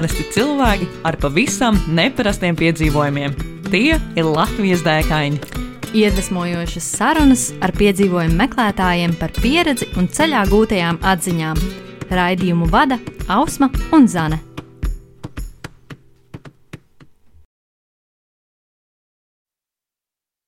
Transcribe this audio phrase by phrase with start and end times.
[0.00, 3.34] Parasti cilvēki ar pavisam neparastiem piedzīvojumiem.
[3.66, 5.36] Tie ir Latvijas dēkaini.
[5.92, 11.60] Iedvesmojošas sarunas ar piedzīvojumu meklētājiem par pieredzi un ceļā gūtajām atziņām.
[12.16, 12.96] Raidījumu vada
[13.28, 14.38] Ausma un Zane.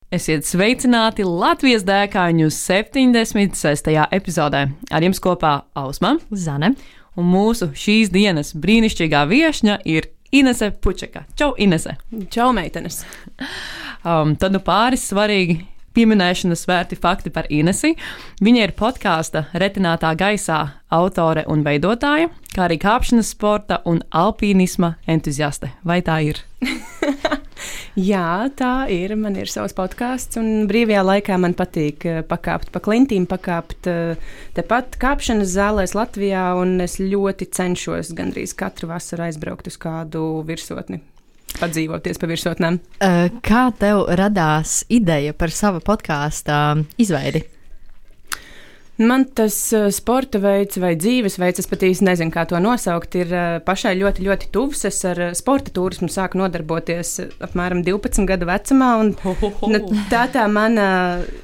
[0.08, 3.92] Esiet sveicināti Latvijas dēkaņu 76.
[4.16, 4.64] epizodē.
[4.88, 6.72] Ar jums kopā Ausma Zane.
[7.16, 11.26] Un mūsu šīs dienas brīnišķīgā viesņa ir Inese Pučeka.
[11.36, 11.98] Čau, Inese!
[12.32, 13.02] Čau, meitenes!
[14.02, 15.58] Um, tad nu pāris svarīgi
[15.92, 17.92] pieminēšanas vērti fakti par Inesi.
[18.40, 20.62] Viņa ir podkāsta Retinātā gaisā
[20.92, 25.74] autore un veidotāja, kā arī kāpšanas sporta un alpīnisma entuziaste.
[25.84, 26.42] Vai tā ir?
[27.98, 29.14] Jā, tā ir.
[29.20, 34.34] Man ir savs podkāsts, un brīvajā laikā man patīk eh, pakāpt pa klintīm, pakāpt eh,
[34.56, 36.50] tepat kāpšanas zālēs Latvijā,
[36.84, 41.02] es ļoti cenšos gandrīz katru vasaru aizbraukt uz kādu virsotni.
[41.60, 42.78] Padzīvoties pa virsotnēm.
[42.96, 47.44] Uh, Kā tev radās ideja par sava podkāstu izveidi?
[49.02, 49.56] Man tas
[49.96, 53.32] sporta veids vai dzīvesveids, es pat īsti nezinu, kā to nosaukt, ir
[53.66, 54.84] pašai ļoti, ļoti tuvs.
[54.88, 58.92] Es ar sporta turismu sāku nodarboties apmēram 12 gadu vecumā.
[59.02, 59.12] Un,
[59.72, 60.86] nu, tā tā mana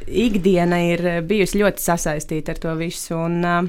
[0.07, 3.17] ikdiena ir bijusi ļoti sasaistīta ar to visu.
[3.17, 3.69] Un, uh,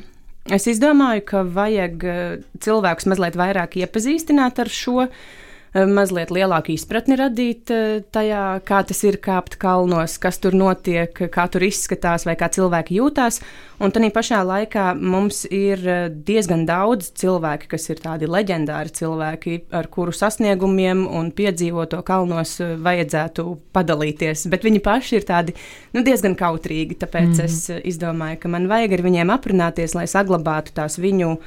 [0.54, 2.08] es izdomāju, ka vajag
[2.64, 5.08] cilvēkus mazliet vairāk iepazīstināt ar šo
[5.74, 7.72] mazliet lielāku izpratni radīt
[8.14, 12.98] tajā, kā tas ir kāpt kalnos, kas tur notiek, kā tur izskatās vai kā cilvēki
[13.00, 13.42] jūtās.
[13.80, 15.80] Un tādā pašā laikā mums ir
[16.28, 23.48] diezgan daudz cilvēku, kas ir tādi leģendāri cilvēki, ar kuru sasniegumiem un piedzīvoto kalnos vajadzētu
[23.76, 24.50] padalīties.
[24.52, 25.56] Bet viņi paši ir tādi
[25.96, 27.00] nu, diezgan kautrīgi.
[27.00, 27.48] Tāpēc mm.
[27.48, 31.38] es izdomāju, ka man vajag ar viņiem aprunāties, lai saglabātu tās viņu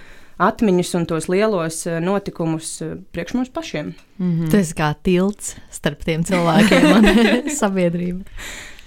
[0.48, 2.74] atmiņas un tos lielos notikumus
[3.14, 3.94] priekš mums pašiem.
[4.18, 4.50] Mm -hmm.
[4.50, 7.08] Tas ir kā tilts starp tiem cilvēkiem un
[7.62, 8.24] sabiedrību.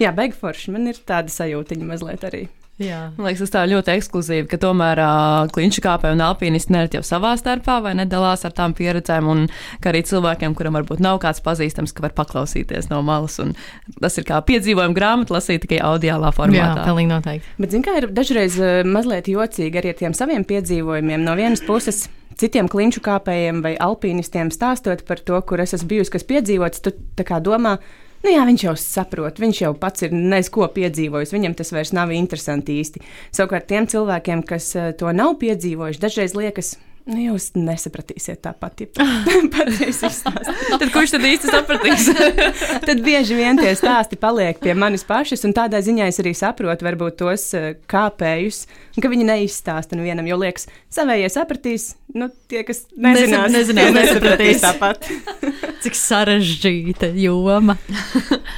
[0.00, 0.70] Jā, beigās forši.
[0.70, 2.46] Man ir tāda sajūta mazliet arī.
[2.76, 2.98] Jā.
[3.16, 7.06] Man liekas, tas tā ļoti ekskluzīvi, ka tomēr uh, kliņšu kāpēji un alpīnisti nereti jau
[7.08, 9.46] savā starpā vai nedalās ar tām pieredzēm, un
[9.80, 13.38] ka arī cilvēkiem, kuram varbūt nav kāds pazīstams, ka var paklausīties no malas.
[13.96, 16.82] Tas ir kā piedzīvojuma grāmata, lasīt tikai audiālā formātā.
[16.82, 17.56] Jā, pilnīgi noteikti.
[17.56, 21.24] Bet, zin, kā ir dažreiz uh, mazliet jocīgi arī ar tiem saviem piedzīvojumiem.
[21.24, 22.04] No vienas puses,
[22.36, 26.92] citiem kliņšu kāpējiem vai alpīnistiem stāstot par to, kur es esmu bijusi, kas piedzīvots, tu
[27.40, 27.78] domā,
[28.26, 32.10] Nu, jā, viņš jau saprot, viņš jau pats ir nezko piedzīvojis, viņam tas vairs nav
[32.10, 33.04] interesanti īsti.
[33.38, 36.72] Savukārt tiem cilvēkiem, kas to nav piedzīvojuši, dažreiz liekas,
[37.06, 39.04] Nu, jūs nesapratīsiet tāpat, ja
[39.54, 40.72] patiesi izstāstīt.
[40.82, 42.08] tad kurš tad īsti sapratīs?
[42.88, 46.88] tad bieži vien tie stāsti paliek pie manis pašas, un tādā ziņā es arī saprotu
[46.88, 47.46] varbūt tos
[47.86, 48.64] kāpējus,
[48.98, 51.86] ka viņi neizstāsta nu vienam, jo liekas, savējie sapratīs,
[52.18, 55.06] nu tie, kas nezinās, nezinās, nesapratīs tāpat.
[55.86, 57.78] Cik sarežģīta joma.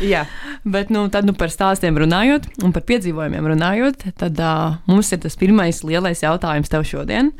[0.01, 0.25] Jā.
[0.65, 5.21] Bet nu, tad, nu, par stāstiem runājot un par piedzīvojumiem runājot, tad uh, mums ir
[5.21, 7.35] tas pirmais lielais jautājums tev šodien.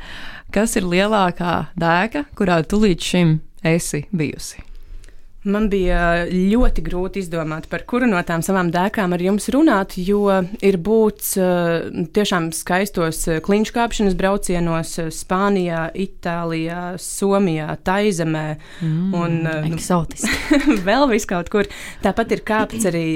[0.49, 4.68] Kas ir lielākā dēka, kurā tu līdz šim esi bijusi?
[5.47, 10.25] Man bija ļoti grūti izdomāt, par kuru no tām savām dēkām ar jums runāt, jo
[10.59, 11.37] ir būts
[12.11, 18.43] tiešām skaistos kliņšu kāpšanas braucienos Spānijā, Itālijā, Somijā, Taizemē
[18.83, 19.37] mm, un
[19.71, 19.79] nu,
[20.89, 21.71] vēl viskaut kur.
[22.03, 23.07] Tāpat ir kāpts arī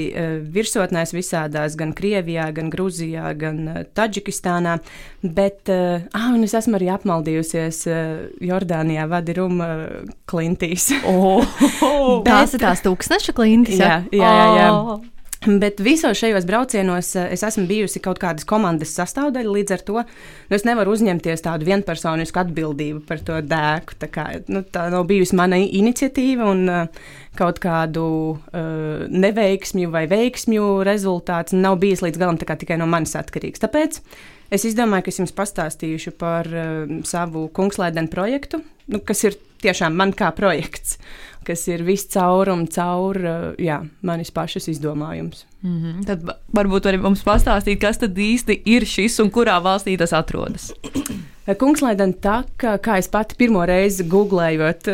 [0.55, 4.77] virsotnēs visādās, gan Krievijā, gan Gruzijā, gan Taģikistānā.
[5.23, 7.83] Bet, ah, un es esmu arī apmaldījusies
[8.43, 9.69] Jordānijā, Vadiruma
[10.31, 10.87] klintīs.
[11.03, 11.43] Oh.
[12.27, 13.81] Tās ir tās tūkstoša klintis.
[13.81, 14.45] Jā, jā, jā.
[14.59, 14.69] jā.
[14.73, 15.01] Oh.
[15.43, 20.55] Bet visos šajos braucienos es esmu bijusi kaut kādas komandas sastāvdaļa, līdz ar to nu,
[20.55, 23.97] es nevaru uzņemties tādu vienpersonisku atbildību par to dēku.
[23.99, 27.09] Tā, kā, nu, tā nav bijusi mana iniciatīva un uh,
[27.39, 33.63] kaut kādu uh, neveiksmju vai veiksmju rezultāts nav bijis līdz galam tikai no manis atkarīgs.
[33.65, 33.99] Tāpēc
[34.53, 39.95] es izdomāju, ka es jums pastāstīšu par uh, savu kungslēdenu projektu, nu, kas ir tiešām
[39.95, 40.97] man kā projekts
[41.45, 43.19] kas ir viscaur un caur
[43.61, 45.45] jā, manis pašas izdomājums.
[45.63, 46.05] Mm -hmm.
[46.05, 46.23] Tad
[46.55, 50.73] varbūt arī mums pastāstīt, kas tad īsti ir šis un kurā valstī tas atrodas.
[51.43, 54.87] Kungslēdena taka, kā es pati pirmo reizi googlējot,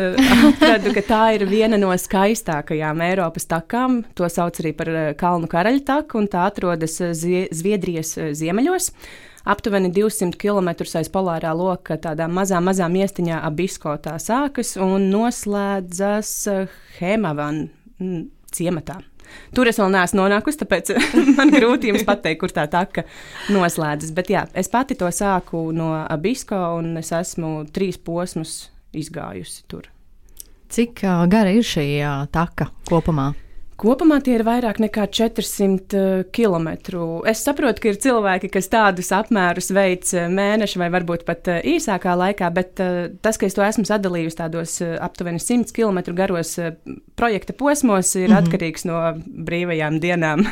[0.48, 4.04] atradu, ka tā ir viena no skaistākajām Eiropas takām.
[4.14, 6.98] To sauc arī par Kalnu karaļa taku, un tā atrodas
[7.52, 8.90] Zviedrijas ziemeļos
[9.44, 16.34] aptuveni 200 km aiz polārā loka, tādā mazā, mazā miestiņā Abisko tā sākas un noslēdzas
[16.98, 19.00] Hemavan mm, ciematā.
[19.54, 20.92] Tur es vēl neesmu nonākusi, tāpēc
[21.38, 23.04] man grūti jums pateikt, kur tā taka
[23.52, 24.12] noslēdzas.
[24.16, 28.64] Bet jā, es pati to sāku no Abisko, un es esmu trīs posmus
[28.96, 29.86] izgājusi tur.
[30.70, 33.30] Cik uh, gara ir šī uh, taka kopumā?
[33.80, 36.68] Kopumā tie ir vairāk nekā 400 km.
[37.30, 42.50] Es saprotu, ka ir cilvēki, kas tādus apmērus veic mēneša vai varbūt pat īsākā laikā,
[42.52, 42.82] bet
[43.24, 46.58] tas, ka es to esmu sadalījusi tādos aptuveni 100 km garos
[47.16, 48.42] projekta posmos, ir mm -hmm.
[48.42, 49.00] atkarīgs no
[49.48, 50.44] brīvajām dienām.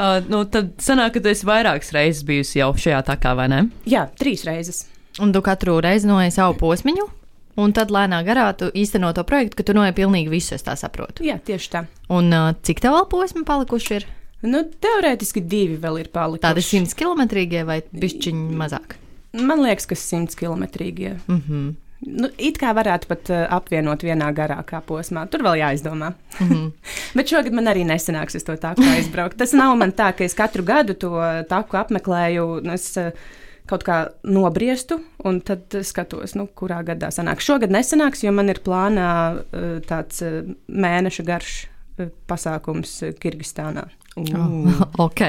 [0.00, 3.60] Uh, nu, tad sanāk, ka tu esi vairākas reizes bijusi jau šajā takā, vai ne?
[3.84, 4.86] Jā, trīs reizes.
[5.20, 7.19] Un tu katru reizi noies savu posmiņu?
[7.58, 10.76] Un tad lēnā garā tu īsteno to projektu, ka tu noiet pilnīgi visu, es tā
[10.78, 11.24] saprotu.
[11.26, 11.84] Jā, tieši tā.
[12.12, 14.06] Un uh, cik tev vēl posmi palikuši ir?
[14.46, 16.46] Nu, teorētiski divi vēl ir palikuši.
[16.46, 18.96] Tādi simts kilometrīgie vai pišķiņi mazāk?
[19.36, 21.18] Man liekas, ka simts kilometrīgie.
[21.26, 21.70] Mm -hmm.
[22.00, 25.26] Nu, it kā varētu pat uh, apvienot vienā garākā posmā.
[25.28, 26.14] Tur vēl jāizdomā.
[26.40, 26.72] Mm -hmm.
[27.16, 29.36] Bet šogad man arī nesanāks uz to tāku aizbraukt.
[29.36, 31.10] Tas nav man tā, ka es katru gadu to
[31.48, 32.60] taku apmeklēju.
[32.62, 33.10] Nu, es, uh,
[33.70, 37.46] kaut kā nobriestu, un tad skatos, nu, kurā gadā sanāks.
[37.46, 43.86] Šogad nesanāks, jo man ir plānā uh, tāds uh, mēneša garš uh, pasākums Kirgistānā.
[44.18, 45.22] Oh, ok,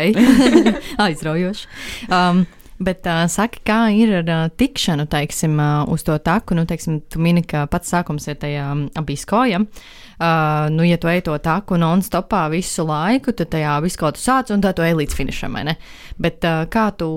[1.06, 1.70] aizraujoši.
[2.10, 2.48] Um,
[2.82, 6.56] Bet uh, saki, kā ir ar uh, tikšanu, teiksim, uh, uz to taku?
[6.58, 8.66] Nu, teiksim, tu mini, ka pats sākums ir tajā
[8.98, 9.62] abiskoja.
[9.62, 14.54] Uh, nu, ja tu ej to taku non-stopā visu laiku, tad tajā kaut kā sāc
[14.54, 15.78] un tā tu ej līdz finišam, vai ne?
[16.22, 17.12] Bet uh, kā tu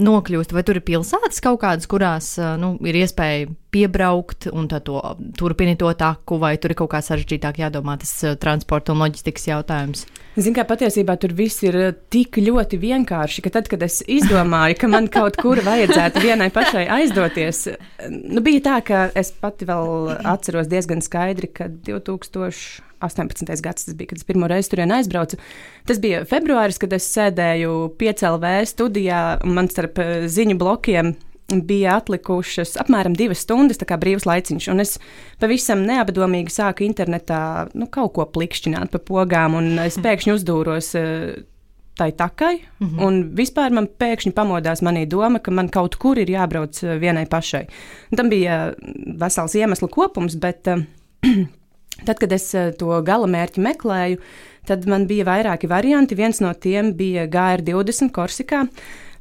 [0.00, 5.00] nokļūst, vai tur ir pilsētas kaut kādas, kurās nu, ir iespēja piebraukt un to
[5.38, 8.12] turpināt to taku, vai tur ir kaut kā sarežģītāk jādomā tas
[8.42, 10.04] transporta un loģistikas jautājums?
[10.34, 11.78] Ziniet, kā patiesībā tur viss ir
[12.10, 16.88] tik ļoti vienkārši, ka tad, kad es izdomāju, ka man kaut kur vajadzētu vienai pašai
[17.00, 17.68] aizdoties,
[18.10, 22.90] nu, bija tā, ka es pati vēl atceros diezgan skaidri, ka 2000.
[23.04, 23.52] 18.
[23.64, 25.38] gads tas bija, kad es pirmo reizi turien aizbraucu.
[25.88, 31.14] Tas bija februāris, kad es sēdēju piecēlvē studijā un man starp eh, ziņu blokiem
[31.52, 34.68] bija atlikušas apmēram divas stundas, tā kā brīvs laiciņš.
[34.72, 34.96] Un es
[35.42, 37.40] pavisam neapdomīgi sāku internetā
[37.76, 40.94] nu, kaut ko plikšķināt pa pogām, un es pēkšņi uzdūros.
[41.00, 41.42] Eh,
[41.94, 43.02] tai takai, mm -hmm.
[43.06, 47.26] un vispār man pēkšņi pamodās manī doma, ka man kaut kur ir jābrauc eh, vienai
[47.26, 47.66] pašai.
[48.10, 48.74] Un tam bija
[49.20, 50.66] vesels iemeslu kopums, bet
[52.02, 54.20] Tad, kad es eh, to gala mērķi meklēju,
[54.66, 56.18] tad man bija vairāki varianti.
[56.18, 58.66] Viens no tiem bija GR20 Korsikā.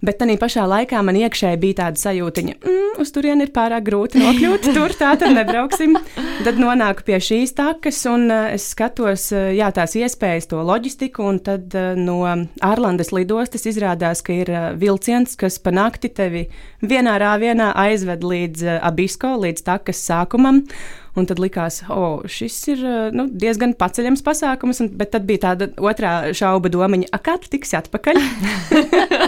[0.04, 3.86] Bet tā pašā laikā man iekšēji bija tāda sajūta, ka mm, uz turieni ir pārāk
[3.88, 4.66] grūti nokļūt.
[4.76, 5.96] Tur tā tad nebrauksim.
[6.44, 11.24] Tad nonāku pie šīs takas, un uh, es skatos, uh, jā, tās iespējas, to loģistiku.
[11.24, 16.50] Un tad no Ārlandes lidostas izrādās, ka ir vilciens, kas pa nakti tevi
[16.84, 20.66] vienā rāvienā aizved līdz Abisko, līdz takas sākumam.
[21.14, 22.80] Un tad likās, ka oh, šis ir
[23.14, 27.78] nu, diezgan paceļams pasākums, un, bet tad bija tāda otrā šauba domiņa, kā tu tiksi
[27.78, 28.18] atpakaļ.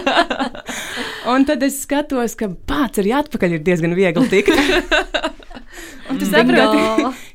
[1.32, 4.50] un tad es skatos, ka pats arī atpakaļ ir diezgan viegli tikt.
[6.10, 6.78] Un tu saproti,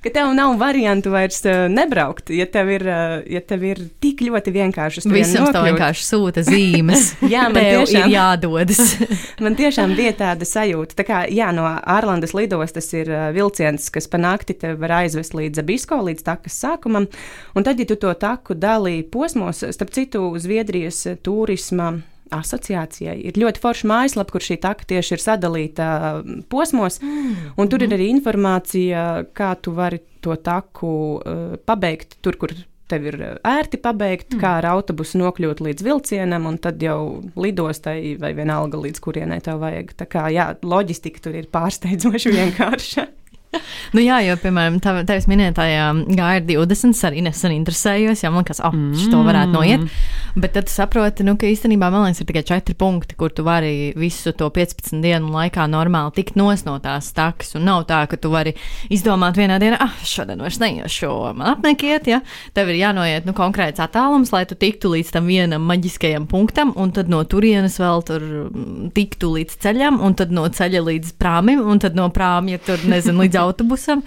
[0.01, 4.23] ka tev nav variantu vairs uh, nebraukt, ja tev ir, uh, ja tev ir tik
[4.25, 5.03] ļoti vienkārši.
[5.13, 7.11] Visam tev vienkārši sūta zīmes.
[7.33, 8.81] jā, man tiešām, ir jādodas.
[9.45, 10.97] man tiešām bija tāda sajūta.
[10.97, 15.37] Tā kā, jā, no Ārlandes lidostas ir uh, vilciens, kas pa nakti tev var aizvest
[15.37, 17.09] līdz Abisko, līdz takas sākumam.
[17.55, 21.93] Un tad, ja tu to taku dalī posmos, starp citu, Zviedrijas turisma
[22.35, 23.17] asociācijai.
[23.29, 27.53] Ir ļoti forša mājaslapa, kur šī taka tieši ir sadalīta mm, posmos, mm.
[27.61, 29.05] un tur ir arī informācija,
[29.37, 32.53] kā tu vari to taku uh, pabeigt tur, kur
[32.91, 34.41] tev ir uh, ērti pabeigt, mm.
[34.43, 39.63] kā ar autobusu nokļūt līdz vilcienam, un tad jau lidostai vai vienalga līdz kurienai tev
[39.63, 39.95] vajag.
[39.99, 43.09] Tā kā jā, loģistika tur ir pārsteidzoši vienkārša
[43.95, 48.71] nu, jā, jo, piemēram, tā, tevis minētajā GR20 arī nesen interesējos, ja man liekas, ah,
[48.71, 49.85] oh, šo varētu noiet.
[50.31, 54.31] Bet tad saproti, nu, ka īstenībā liekas, ir tikai četri punkti, kur tu vari visu
[54.37, 57.55] to 15 dienu laikā normāli tikt nos no tās takas.
[57.59, 58.55] Un nav tā, ka tu vari
[58.93, 62.21] izdomāt vienā dienā, ah, šodien vairs neiešu, man apmekiet, ja
[62.55, 66.93] tev ir jānoiet nu, konkrēts attālums, lai tu tiktu līdz tam vienam maģiskajam punktam, un
[66.95, 71.61] tad no turienes vēl tur mm, tiktu līdz ceļam, un tad no ceļa līdz prāmim,
[71.67, 74.03] un tad no prāmja tur, nezinu, līdz autobusam.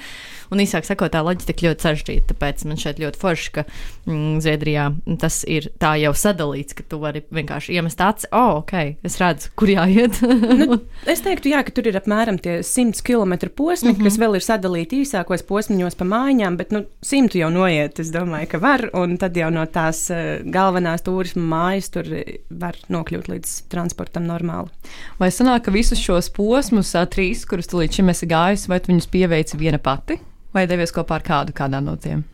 [0.54, 2.28] Un īsāk sakot, tā loģistika ļoti sarežģīta.
[2.30, 3.64] Tāpēc man šeit ļoti forši, ka
[4.06, 4.84] mm, Zviedrijā
[5.18, 8.28] tas ir tā jau sadalīts, ka tu vari vienkārši iemest acis.
[8.30, 10.20] Oh, ok, es redzu, kur jāiet.
[10.60, 10.78] nu,
[11.12, 14.04] es teiktu, jā, ka tur ir apmēram tie 100 km posmi, mm -hmm.
[14.06, 17.98] kas vēl ir sadalīti īsākos posmiņos pa mājām, bet nu, simtu jau noiet.
[17.98, 22.06] Es domāju, ka var, un tad jau no tās uh, galvenās turisma mājas tur
[22.50, 24.70] var nokļūt līdz transportam normāli.
[25.18, 28.92] Vai sanāk, ka visus šos posmus, trīs, kurus tu līdz šim esi gājis, vai tu
[28.92, 30.20] viņus pieveici viena pati?
[30.54, 32.24] Vai devies kopā ar kādu kādā no tiem?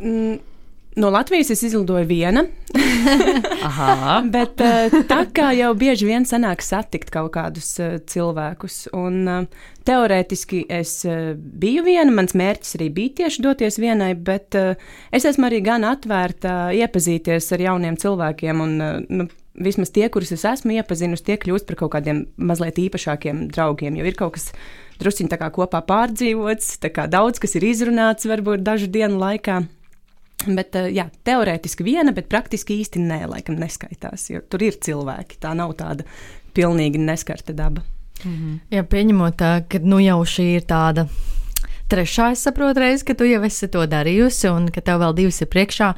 [0.00, 0.38] Mm.
[0.98, 2.42] No Latvijas es izlidoju viena.
[4.34, 9.68] Bet uh, tā kā jau bieži vien sanāk satikt kaut kādus uh, cilvēkus, un uh,
[9.86, 10.96] teorētiski es
[11.62, 16.74] biju viena, mans mērķis arī bija tieši doties vienai, bet es esmu arī gan atvērta
[16.76, 18.76] iepazīties ar jauniem cilvēkiem, un
[19.08, 23.98] nu, vismaz tie, kurus es esmu iepazinusi, tie kļūst par kaut kādiem mazliet īpašākiem draugiem,
[23.98, 24.50] jo ir kaut kas
[25.00, 26.78] kā kopā pārdzīvots,
[27.08, 29.62] daudz kas ir izrunāts varbūt dažu dienu laikā.
[30.48, 34.30] Bet, eh, jā, teorētiski viena, bet praktiski īsti nē, laikam neskaitās.
[34.30, 35.36] Jo tur ir cilvēki.
[35.40, 36.06] Tā nav tāda
[36.56, 37.82] pilnīgi neskarta daba.
[38.24, 38.60] Mhm.
[38.70, 39.36] Jā, pieņemot,
[39.68, 41.08] ka nu jau šī ir tāda.
[41.90, 45.40] Trešā, es saprotu, reize, ka tu jau esi to darījusi, un ka tev vēl divas
[45.42, 45.94] ir priekšā.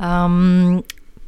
[0.00, 0.82] Um,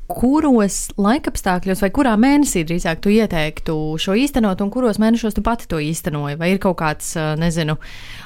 [0.08, 5.68] kuros laikapstākļos vai kurā mēnesī drīzāk tu ieteiktu šo īstenot, un kuros mēnešos tu pati
[5.70, 6.38] to īstenoji?
[6.40, 7.76] Vai ir kaut kāds, nezinu,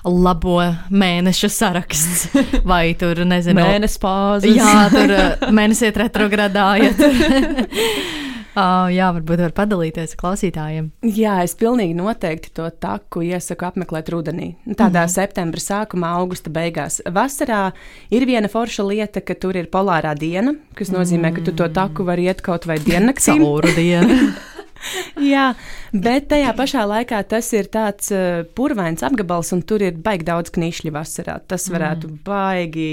[0.06, 0.60] labo
[0.94, 2.28] mēnešu saraksts,
[2.70, 4.54] vai tur, nezinu, mēnesis pāzes?
[4.56, 6.68] Jā, tur mēnesis iet retrogradā.
[6.82, 7.12] Ja tur.
[8.52, 10.90] Uh, jā, varbūt var padalīties ar klausītājiem.
[11.16, 14.54] Jā, es pilnīgi noteikti to taku iesaku apmeklēt rudenī.
[14.66, 15.14] Tādā mm -hmm.
[15.14, 17.00] septembra sākumā, augusta beigās.
[17.06, 17.72] Vasarā
[18.10, 22.04] ir viena forša lieta, ka tur ir polārā diena, kas nozīmē, ka tu to taku
[22.04, 23.38] vari iet kaut vai diennaktī.
[23.38, 24.32] Cauru dienu.
[25.32, 25.52] Jā,
[25.94, 30.54] bet tajā pašā laikā tas ir tāds uh, purvains apgabals, un tur ir baigi daudz
[30.54, 31.38] knišļu vasarā.
[31.48, 32.22] Tas varētu mm.
[32.26, 32.88] baigi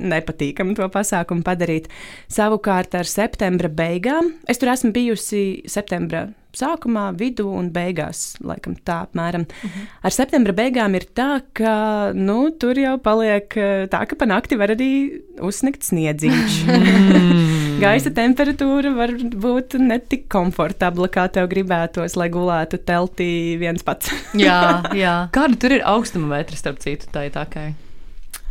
[0.00, 1.90] nepatīkami to pasākumu padarīt.
[2.32, 8.34] Savukārt ar septembra beigām, es tur esmu bijusi septembra sākumā, vidū un beigās.
[8.44, 9.46] Laikam tā apmēram.
[9.46, 9.86] Uh -huh.
[10.02, 14.56] Ar septembra beigām ir tā, ka nu, tur jau paliek eh, tā, ka pa nakti
[14.56, 16.64] var arī uzsniegt sniedziņš.
[16.66, 17.78] Mm.
[17.84, 24.12] Gaisa temperatūra var būt ne tik komfortabla, kā tev gribētos, lai gulētu teltī viens pats.
[24.46, 25.16] jā, jā.
[25.36, 27.72] Kāda tur ir augstuma metra starp citu tā tā kā?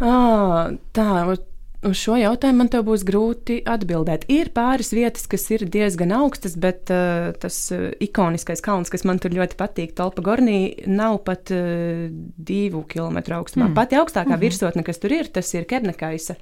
[0.01, 1.37] Ah, tā,
[1.83, 4.23] Uz šo jautājumu man būs grūti atbildēt.
[4.31, 9.19] Ir pāris vietas, kas ir diezgan augstas, bet uh, tas uh, ikoniskais kalns, kas man
[9.19, 13.67] tur ļoti patīk, Tolpa Gornī, nav pat uh, divu kilometru augstumā.
[13.67, 13.77] Mm.
[13.79, 14.45] Pati augstākā mm -hmm.
[14.45, 16.35] virsotne, kas tur ir, tas ir Kernekaisa,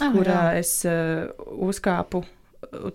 [0.00, 0.58] ah, kurā jā.
[0.58, 1.28] es uh,
[1.68, 2.24] uzkāpu.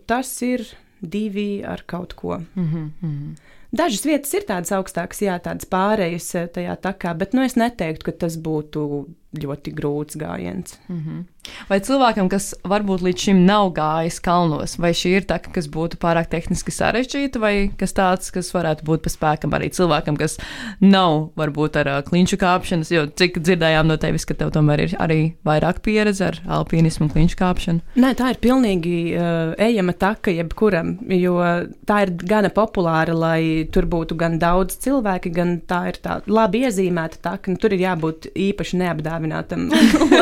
[0.05, 0.65] Tas ir
[1.01, 2.41] divi ar kaut ko.
[2.55, 3.35] Mm -hmm.
[3.71, 8.11] Dažas vietas ir tādas augstākas, jā, tādas pārējas tajā takā, bet nu, es neteiktu, ka
[8.11, 9.05] tas būtu
[9.43, 10.77] ļoti grūts gājiens.
[10.87, 11.23] Mm -hmm.
[11.69, 15.99] Vai cilvēkam, kas varbūt līdz šim nav gājis kalnos, vai šī ir tā, kas būtu
[16.01, 20.37] pārāk tehniski sarežģīta, vai kas tāds, kas varētu būt pa spēkam arī cilvēkam, kas
[20.83, 24.95] nav varbūt ar uh, klinšu kāpšanas, jo cik dzirdējām no tevis, ka tev tomēr ir
[25.01, 27.83] arī vairāk pieredze ar alpīnismu un klinšu kāpšanu?
[28.01, 31.37] Nē, tā ir pilnīgi uh, ejama taka jebkuram, jo
[31.85, 36.65] tā ir gana populāra, lai tur būtu gan daudz cilvēki, gan tā ir tā labi
[36.65, 39.69] iezīmēta taka, un tur ir jābūt īpaši neapdāvinātam apdāvinātam.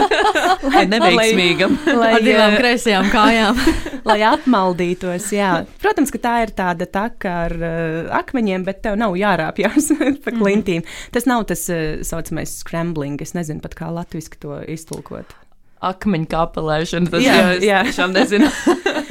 [0.74, 1.75] lai neveiksmīgam.
[1.98, 3.60] lai, ar divām kreisajām kājām.
[4.10, 5.65] lai apmaldītos, jā.
[5.81, 9.91] Protams, ka tā ir tāda taka ar uh, akmeņiem, bet tev nav jārāpjas
[10.24, 10.39] pa mhm.
[10.39, 10.81] klintīm.
[10.83, 11.13] Mm.
[11.15, 15.36] Tas nav tas uh, saucamais scrambling, es nezinu pat kā latviski to iztulkot.
[15.83, 17.83] Akmeņu kāpelēšana, tas jā, jā.
[17.83, 18.48] tiešām nezinu.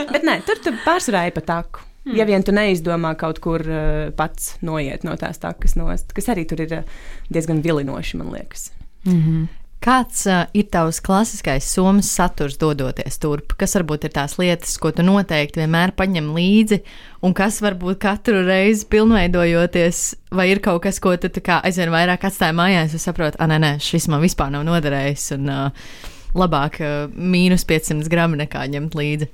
[0.09, 1.85] bet nē, tur tu pārsvarā ir pa taku.
[2.03, 2.17] Hmm.
[2.19, 6.49] Ja vien tu neizdomā kaut kur uh, pats noiet no tās takas nost, kas arī
[6.51, 6.95] tur ir uh,
[7.31, 8.73] diezgan vilinoši, man liekas.
[9.05, 9.62] Mm -hmm.
[9.83, 13.57] Kāds uh, ir tavs klasiskais somas saturs, dodoties turp?
[13.59, 16.79] Kas varbūt ir tās lietas, ko tu noteikti vienmēr paņem līdzi,
[17.27, 20.05] un kas varbūt katru reizi pilnveidojoties,
[20.39, 23.73] vai ir kaut kas, ko tu aizvien vairāk atstāji mājās, un saproti, ah, nē, nē,
[23.83, 25.91] šis man vispār nav noderējis, un uh,
[26.39, 29.33] labāk uh, mīnus 500 gramu nekā ņemt līdzi?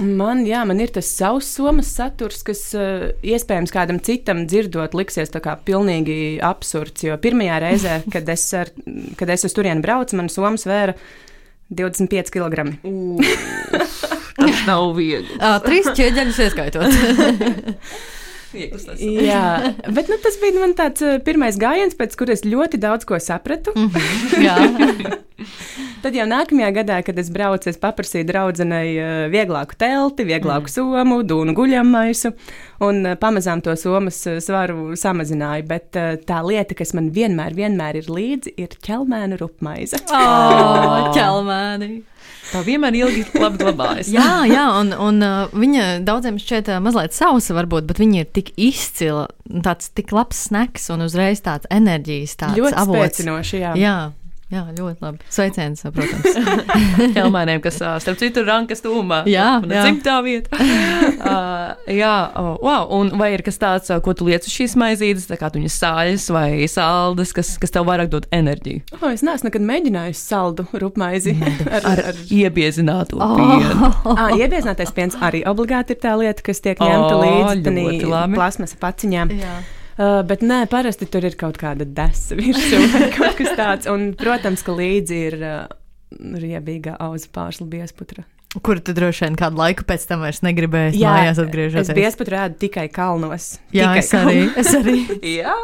[0.00, 5.32] Man, jā, man ir tas savs somas saturs, kas uh, iespējams kādam citam dzirdot, liksies
[5.66, 7.04] pilnīgi absurds.
[7.04, 8.72] Jo pirmajā reizē, kad es, ar,
[9.20, 10.96] kad es uz turieni braucu, man somas vēra
[11.72, 12.72] 25 kg.
[14.40, 15.36] tas nav viegli.
[15.66, 16.98] Trīs ķēdeņus ieskaitot.
[18.52, 23.16] Jā, bet nu, tas bija man tāds uh, pirmais gājiens, pēc kuras ļoti daudz ko
[23.20, 23.72] sapratu.
[23.76, 25.14] Mm -hmm,
[26.02, 30.72] Tad jau nākamajā gadā, kad es braucu, es paprasīju draudzenei uh, vieglāku telti, vieglāku mm.
[30.74, 32.32] somu, dūnu guļamaisu,
[32.82, 35.66] un uh, pamazām to somas svaru samazināju.
[35.70, 40.02] Bet tā lieta, kas man vienmēr, vienmēr ir līdzi, ir ķelmēnu rupmaize.
[40.22, 42.02] Oh, ķelmēni!
[42.52, 44.10] Tā vienmēr ilgi labi glabājas.
[44.12, 48.28] jā, jā, un, un uh, viņa daudziem šķiet uh, mazliet sausa, varbūt, bet viņa ir
[48.36, 49.28] tik izcila,
[49.64, 52.98] tāds tik labs snacks un uzreiz tāds enerģijas tāds ļoti avots.
[52.98, 53.62] spēcinoši.
[53.62, 53.72] Jā.
[53.80, 53.96] jā.
[54.52, 55.22] Jā, ļoti labi.
[55.32, 56.34] Sveiciens, protams.
[57.16, 59.22] Helmēniem, kas, starp citu, ir rankas tūmā.
[59.30, 59.84] Jā, jā.
[59.86, 60.52] dzimtā vieta.
[60.60, 62.84] uh, jā, oh, wow.
[62.98, 65.80] Un vai ir kas tāds, ko tu liec uz šīs maizītes, tā kā tu viņas
[65.80, 68.84] sāļas vai saldas, kas, kas tev vairāk dod enerģiju?
[69.00, 71.38] Oh, es neesmu nekad mēģinājis saldu rupmaizi
[71.76, 73.36] ar, Ar, ar iebiezināto oh.
[73.40, 73.92] pienu.
[74.12, 79.32] Ah, iebiezinātais piens arī obligāti ir tā lieta, kas tiek ņemta O, līdzi plasmasa paciņām.
[79.40, 79.60] Jā.
[80.02, 83.88] Uh, bet nē, parasti tur ir kaut kāda desa virsū vai kaut kas tāds.
[83.92, 85.56] Un, protams, ka līdzi ir uh,
[86.42, 88.26] riebīga auza pārsla biesputra.
[88.60, 91.88] Kur tu droši vien kādu laiku pēc tam vairs negribēji mājās atgriežoties?
[91.88, 93.46] es biesputra ēdu tikai kalnos.
[93.72, 94.42] Jā, tikai es arī.
[94.60, 94.96] Es arī.
[95.38, 95.54] Jā,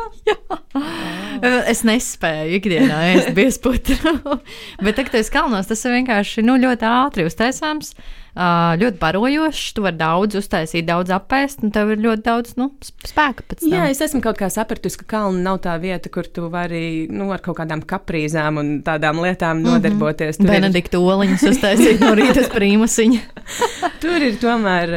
[1.69, 4.15] Es nespēju ikdienā ēst biezputru.
[4.85, 7.93] Bet tagad, kad es kalnos, tas ir vienkārši nu, ļoti ātri uztaisāms,
[8.39, 9.73] ļoti barojošs.
[9.77, 13.65] Tu vari daudz uztaisīt, daudz apēst, un tev ir ļoti daudz nu, sp- spēka pēc
[13.65, 13.73] tam.
[13.75, 17.31] Jā, es esmu kaut kā sapratusi, ka kalna nav tā vieta, kur tu vari nu,
[17.35, 20.39] ar kaut kādām kaprīzām un tādām lietām nodarboties.
[20.39, 23.23] Tur, ir, Benedikta oliņas uztaisīt no rīta prīmasiņa.
[24.03, 24.95] tur ir tomēr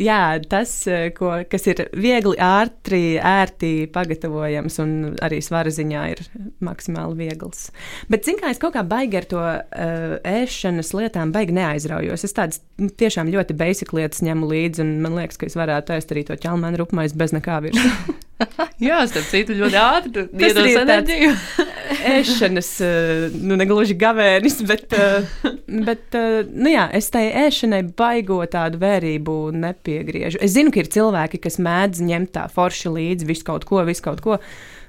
[0.00, 0.20] jā,
[0.50, 0.76] tas,
[1.18, 6.22] ko, kas ir viegli, ātri, ērti pagatavojams un arī svara ziņā ir
[6.64, 7.68] maksimāli viegls.
[8.10, 12.26] Bet, zin kā, es kaut kā baigi ar to uh, ēšanas lietām baigi neaizraujos.
[12.26, 15.96] Es tādas nu, tiešām ļoti basic lietas ņemu līdzi, un man liekas, ka es varētu
[15.96, 18.18] ēst arī to ķelmēnu rupmais bez nekā virsū.
[18.82, 20.26] Jā, starp citu, ļoti ātri.
[20.42, 21.34] Iedos enerģiju.
[22.04, 25.26] ēšanas, eh, nu, negluži gavēnis, bet, eh,
[25.68, 30.40] bet eh, nu, jā, es tai ēšanai baigo tādu vērību nepiegriežu.
[30.44, 34.04] Es zinu, ka ir cilvēki, kas mēdz ņemt tā forši līdzi visu kaut ko, visu
[34.04, 34.38] kaut ko,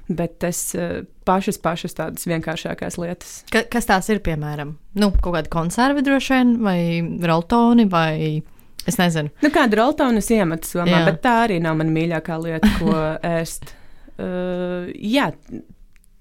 [0.08, 3.38] bet es eh, pašas, pašas tādas vienkāršākās lietas.
[3.52, 4.76] Ka, kas tās ir, piemēram?
[4.98, 6.80] Nu, kaut kāda konserva droši vien, vai
[7.26, 8.42] roltoni, vai
[8.86, 9.32] es nezinu.
[9.42, 12.94] Nu, kādu roltonu es iemetu somā, bet tā arī nav mana mīļākā lieta, ko
[13.36, 13.72] ēst.
[14.16, 15.28] Uh, jā,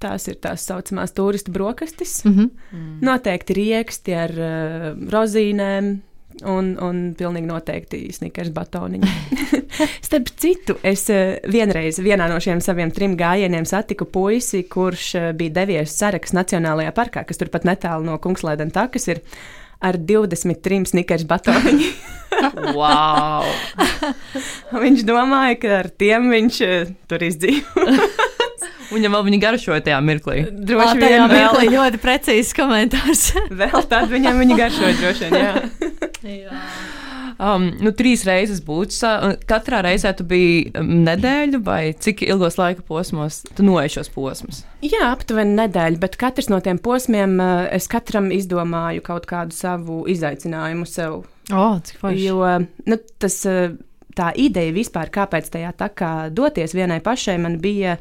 [0.04, 2.20] tās ir tās saucamās turistu brokastis.
[2.28, 2.98] Mhm.
[3.06, 5.96] Noteikti rieksti ar uh, rozīnēm.
[6.44, 9.12] Un, un pilnīgi noteikti snikers batoniņi.
[10.08, 15.30] Starp citu, es uh, vienreiz vienā no šiem saviem trim gājieniem satiku puisi, kurš uh,
[15.38, 19.24] bija devies Sarakas Nacionālajā parkā, kas turpat netālu no Kungslēdena takas ir
[19.80, 21.90] ar 23 snikers batoniņi.
[22.76, 23.46] Wow!
[24.84, 27.86] viņš domāja, ka ar tiem viņš uh, tur izdzīvo.
[28.92, 30.42] Viņam vēl viņa garšoja tajā mirklī.
[30.52, 33.30] Droši vien vēl, mirklī ļoti precīzs komentārs.
[33.62, 36.02] vēl tad viņam viņa garšoja droši vien, jā.
[37.36, 38.96] Um, nu, trīs reizes būtu.
[39.50, 44.62] Katrā reizē tu biji um, nedēļu, vai cik ilgos laika posmos tu noej šos posmus?
[44.86, 50.04] Jā, aptuveni nedēļa, bet katrs no tiem posmiem uh, es katram izdomāju kaut kādu savu
[50.12, 51.26] izaicinājumu sev.
[51.52, 52.24] O, cik forši.
[52.24, 52.54] Jo
[52.88, 53.76] nu, tas, uh,
[54.16, 58.00] tā ideja vispār, kāpēc tajā tā kā doties vienai pašai, man bija.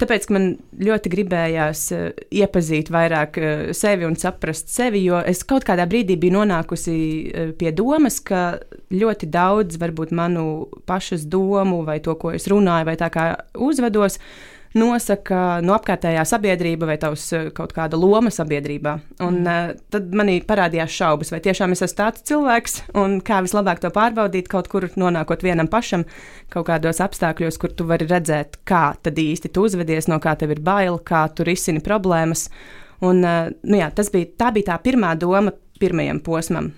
[0.00, 0.46] Tāpēc, man
[0.80, 6.16] ļoti gribējās uh, iepazīt vairāk uh, sevi un saprast sevi, jo es kaut kādā brīdī
[6.20, 10.46] biju nonākusi uh, pie domas, ka ļoti daudz varbūt manu
[10.88, 13.26] pašas domu vai to, ko es runāju, vai tā kā
[13.56, 14.18] uzvedos,
[14.78, 18.94] nosaka no apkārtējā sabiedrība vai tavs eh, kaut kāda loma sabiedrībā.
[19.24, 19.80] Un mm.
[19.92, 24.50] tad manī parādījās šaubas, vai tiešām es esmu tāds cilvēks, un kā vislabāk to pārbaudīt,
[24.52, 26.06] kaut kur nonākot vienam pašam,
[26.52, 30.54] kaut kādos apstākļos, kur tu vari redzēt, kā tad īsti tu uzvedies, no kā tev
[30.56, 32.48] ir bail, kā tu risini problēmas.
[33.02, 36.72] Un, eh, nu jā, tas bija, tā bija tā pirmā doma pirmajam posmam.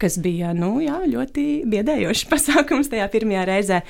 [0.00, 3.80] Kas bija nu, jā, ļoti biedējošs pasākums tajā pirmajā reizē.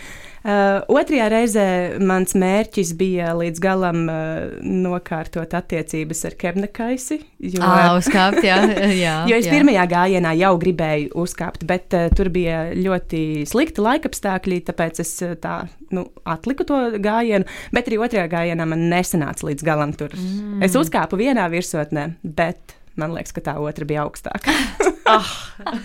[0.44, 1.66] Uh, otrajā reizē
[2.04, 7.16] mans mērķis bija līdz galam uh, nokārtot attiecības ar Kebnekaisi.
[7.54, 8.58] Jo, Ā, uzkāpt, jā,
[9.06, 9.14] jā.
[9.30, 9.54] Jo es jā.
[9.56, 15.56] pirmajā gājienā jau gribēju uzkāpt, bet uh, tur bija ļoti slikti laikapstākļi, tāpēc es tā
[15.96, 17.48] nu, atliku to gājienu.
[17.72, 20.12] Bet arī otrajā gājienā man nesanāca līdz galam tur.
[20.12, 20.60] Mm.
[20.68, 24.54] Es uzkāpu vienā virsotnē, bet man liekas, ka tā otra bija augstāka.
[25.04, 25.26] Ah,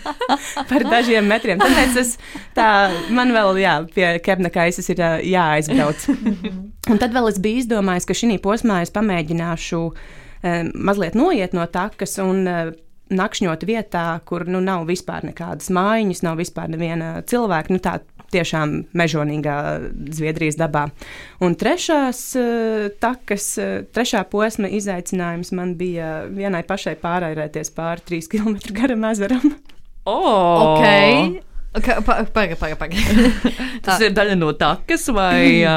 [0.69, 1.59] Par dažiem metriem.
[1.59, 2.13] Tāpēc es,
[2.55, 6.05] tā, man vēl jā, pie Kebnekaisas ir jāaizbrauc.
[6.87, 11.67] Un tad vēl es biju izdomājis, ka šī posmā es pamēģināšu um, mazliet noiet no
[11.67, 12.71] takas un uh,
[13.11, 17.75] nakšņot vietā, kur nu, nav vispār nekādas mājiņas, nav vispār neviena cilvēka.
[17.75, 17.99] Nu, tā
[18.33, 19.57] tiešām mežonīgā
[20.15, 20.87] Zviedrijas dabā.
[21.43, 28.31] Un trešās uh, takas, uh, trešā posma izaicinājums man bija vienai pašai pārairēties pāri trīs
[28.31, 29.53] km garam ezeram.
[30.05, 31.48] oh, Ok.
[31.69, 33.45] Ka- pa- Pagaid, pagaid, pagaid.
[33.85, 35.61] Tas ir daļa no takas, vai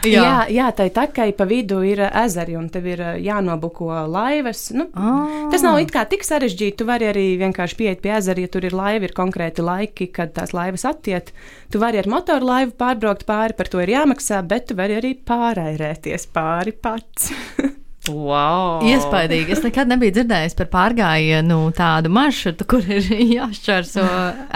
[0.00, 4.70] Jā, jā, jā tai takai pa vidu ir ezeri, un tev ir jānobuko laivas.
[4.72, 5.50] Nu, Ah.
[5.52, 6.78] Tas nav it kā tik sarežģīti.
[6.80, 10.32] Tu vari arī vienkārši pieiet pie ezera, ja tur ir laiva, ir konkrēti laiki, kad
[10.38, 11.34] tās laivas attiet.
[11.68, 15.12] Tu vari ar motoru laivu pārbraukt pāri, par to ir jāmaksā, bet tu vari arī
[15.20, 17.28] pārairēties pāri pats.
[18.12, 18.80] Wow!
[18.86, 19.54] Iespaidīgi.
[19.56, 23.06] Es nekad nebiju dzirdējis par pārgājienu tādu maršrutu, kur ir
[23.38, 24.04] jāšķērso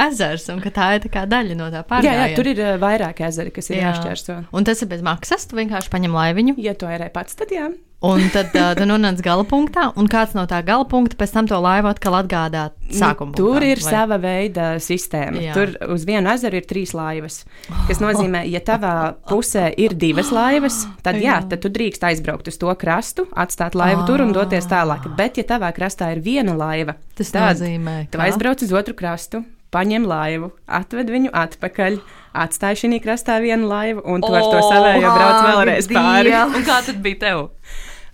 [0.09, 2.29] ezers un ka tā ir tā daļa no tā Jā, pārgājiena.
[2.29, 3.93] jā, tur ir uh, vairāk ezeri, kas ir Jā.
[3.93, 4.39] jāšķērso.
[4.55, 5.47] Un tas ir bez maksas.
[5.51, 7.71] Tu vienkārši paņem laiviņu, Ja tu ērē pats, tad jā.
[8.05, 11.49] Un tad uh, tu nonāc gala punktā, un kāds no tā gala punkta pēc tam
[11.51, 13.91] to laivu atkal atgādā sākuma Nu, Tur punktā, ir vai?
[13.95, 15.41] sava veida sistēma.
[15.41, 15.55] Jā.
[15.57, 17.41] Tur uz vienu ezeru ir trīs laivas.
[17.89, 18.93] Tas nozīmē, ja tavā
[19.31, 24.05] pusē ir divas laivas, tad, jā, tad tu drīkst aizbraukt uz to krastu, atstāt laivu
[24.07, 25.09] tur un doties tālāk.
[25.17, 28.95] Bet, ja tavā krastā ir viena laiva, Tas tad nozīmē, tu ka- aizbrauc uz otru
[28.99, 31.97] krastu, paņem laivu, atved viņu atpakaļ.
[32.35, 36.33] Atstāj šī krastā vienu laivu, un tu ar to savējo brauc vēlreiz pāri.
[36.35, 37.43] Un kā tad bija tev?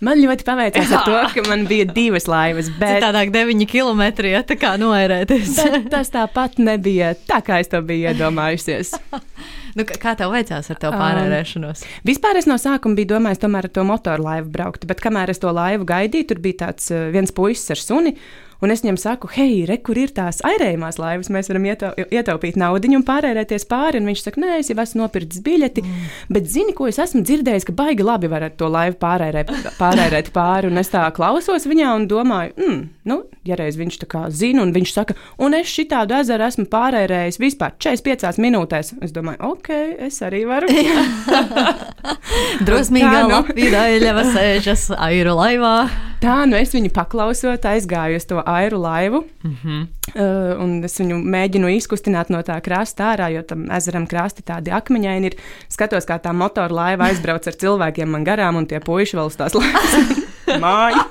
[0.01, 4.41] Man ļoti paveicās ar to, ka man bija divas laivas, bet Citādāk 9 km, ja
[4.47, 5.51] tā kā noērēties.
[5.93, 8.95] Tas tāpat nebija tā, kā es to biju iedomājusies.
[9.77, 11.85] nu, kā- tev veicās ar to Um, pārērēšanos?
[12.07, 15.39] Vispār es no sākuma biju domājis, tomēr ar to motoru laivu braukt, bet kamēr es
[15.43, 18.15] to laivu gaidīju, tur bija tāds uh, viens puisis ar suni.
[18.61, 22.59] Un es viņam saku, hei, re, kur ir tās airējumās laivas, mēs varam ietau, ietaupīt
[22.61, 24.01] naudu un pārērēties pāri.
[24.01, 25.83] Un viņš saka, nē, es jau esmu nopircis biļeti.
[25.85, 26.11] Mm.
[26.37, 30.29] Bet zini, ko es esmu dzirdējis, ka baigi labi var ar to laivu pārērēt, pārērēt
[30.35, 30.69] pāri.
[30.69, 34.61] Un es tā klausos viņā un domāju, mm, nu, ja reiz viņš tā kā zina,
[34.65, 38.93] un viņš saka, un es šitādu ezeru esmu pārērējis vispār 45 minūtēs.
[39.01, 39.73] Es domāju, ok,
[40.05, 40.69] es arī varu.
[42.67, 43.35] Drosmīgā nu?
[43.39, 45.75] Latvija daļa sēžas airu laivā.
[46.21, 49.23] Tā, nu es viņu paklausot, aizgāju uz to airu laivu.
[49.43, 49.69] Mm Mhm.
[49.69, 49.87] -hmm.
[50.15, 54.71] uh, un es viņu mēģinu izkustināt no tā krasta ārā, jo tam ezeram krasti tādi
[54.71, 55.35] akmeņaini ir.
[55.69, 59.35] Skatos, kā tā motora laiva aizbrauc ar cilvēkiem man garām, un tie puiši vēl uz
[59.35, 59.95] tās laivas
[60.63, 61.03] māju.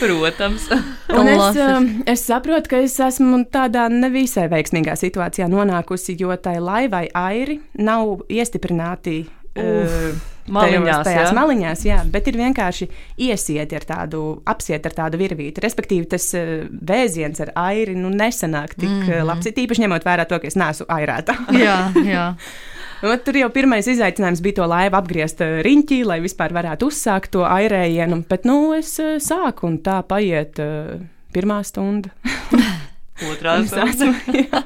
[0.00, 0.68] Protams.
[1.18, 6.58] Un es, um, es saprotu, ka es esmu tādā nevisai veiksmīgā situācijā nonākusi, jo tai
[6.60, 9.26] laivai airi nav iestiprināti.
[9.58, 11.36] Uh, maliņās, tajās jā?
[11.36, 12.88] maliņās, jā, bet ir vienkārši
[13.28, 15.62] iesieti ar tādu, apsiet ar tādu virvīti.
[15.62, 19.26] Respektīvi, tas uh, vēziens ar airi nu, nesanāk tik mm -hmm.
[19.30, 19.46] labs.
[19.46, 21.36] Ir Īpaši ņemot vērā to, ka es neesmu airēta.
[21.66, 22.28] Jā, jā.
[23.02, 27.32] Nu, tur jau pirmais izaicinājums bija to laivu apgriezt ā, riņķī, lai vispār varētu uzsākt
[27.34, 28.22] to airējienu.
[28.28, 30.60] Bet nu, es sāku un tā paiet
[31.34, 32.14] pirmā stunda.
[33.30, 33.58] Otrā
[34.42, 34.62] jā.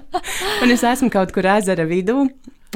[0.65, 2.25] un es esmu kaut kur ezera vidū.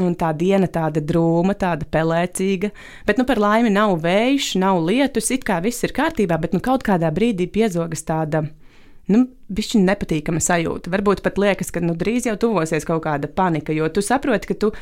[0.01, 2.71] Un tā diena tāda drūma, tāda pelēcīga.
[3.09, 5.33] Bet nu, par laimi nav vējš, nav lietus.
[5.35, 8.45] It kā viss ir kārtībā, bet nu, kaut kādā brīdī piezogas tāda.
[9.11, 10.93] Nu, Bišķi nepatīkama sajūta.
[10.93, 14.59] Varbūt pat liekas, ka nu, drīz jau tuvosies kaut kāda panika, jo tu saproti, ka
[14.63, 14.73] tu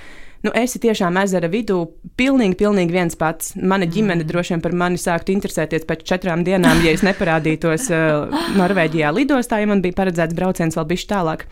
[0.46, 1.80] nu, esi tiešām ezera vidū,
[2.18, 3.54] pilnīgi, pilnīgi viens pats.
[3.58, 8.38] Mana ģimene droši vien par mani sāktu interesēties pēc četrām dienām, ja es neparādītos uh,
[8.60, 11.46] Norvēģijā lidostā, ja man bija paredzēts brauciens vēl bišķi tālāk.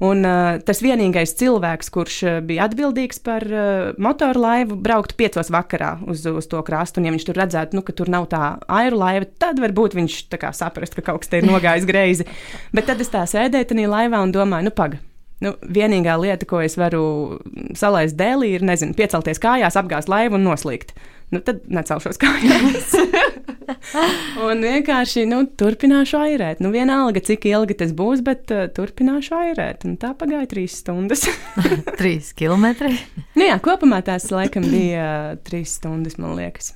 [0.00, 5.52] Un uh, tas vienīgais cilvēks, kurš uh, bija atbildīgs par uh, motoru laivu, brauktu piecos
[5.52, 7.02] vakarā uz, uz to krastu.
[7.02, 10.16] Un, ja viņš tur redzētu, nu, ka tur nav tā airu laiva, tad varbūt viņš
[10.32, 12.28] tā kā saprast, ka kaut kas te ir nogājis greizi.
[12.76, 15.04] Bet tad es tā sēdēju tajā laivā un domāju, nu, pagaidi.
[15.40, 17.38] Nu, vienīgā lieta, ko es varu
[17.78, 20.92] salaist dēlī, ir, nezinu, piecelties kājās, apgāzt laivu un noslīgt.
[21.32, 22.90] Nu, tad necelšos kājās.
[24.48, 26.60] un vienkārši nu, turpināšu airēt.
[26.60, 29.86] Nu, vienalga, cik ilgi tas būs, bet uh, turpināšu airēt.
[29.88, 31.24] Un tā pagāja trīs stundas.
[32.00, 32.92] Trīs kilometri.
[33.38, 36.74] nu, jā, kopumā tās laikam bija uh, trīs stundas, man liekas.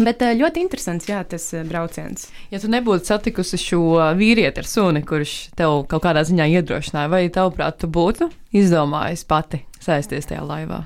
[0.00, 2.30] Bet uh, ļoti interesants, jā, tas uh, brauciens.
[2.52, 7.26] Ja tu nebūtu satikusi šo vīrieti ar suni, kurš tev kaut kādā ziņā iedrošināja, vai
[7.32, 10.84] tavuprāt, tu būtu izdomājis pati sēsties tajā laivā?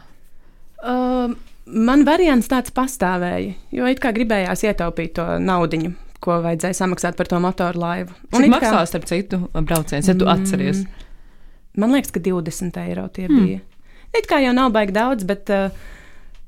[0.83, 5.93] Uh, man variants tāds pastāvēja, jo it kā gribējās ietaupīt to naudu,
[6.23, 8.15] ko vajadzēja samaksāt par to motoru laivu.
[8.33, 10.83] Cik it maksā, starp citu, brauciens, ja tu atceries?
[11.79, 13.45] Man liekas, ka 20 eiro tie hmm.
[13.45, 13.63] bija.
[14.17, 15.71] It kā jau nav baigi daudz, bet, uh,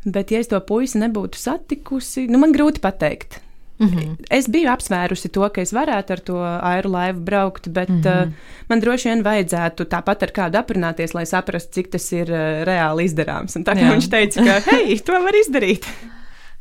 [0.04, 3.40] bet ja es to puisi nebūtu satikusi, nu man grūti pateikt.
[3.78, 4.16] Mm -hmm.
[4.30, 8.26] Es biju apsvērusi to, ka es varētu ar to airu laivu braukt, bet mm -hmm.
[8.26, 8.32] uh,
[8.68, 13.04] man droši vien vajadzētu tāpat ar kādu aprunāties, lai saprastu, cik tas ir uh, reāli
[13.04, 13.56] izdarāms.
[13.56, 13.92] Un tā kā Jā.
[13.92, 15.86] viņš teica, ka hei, to var izdarīt.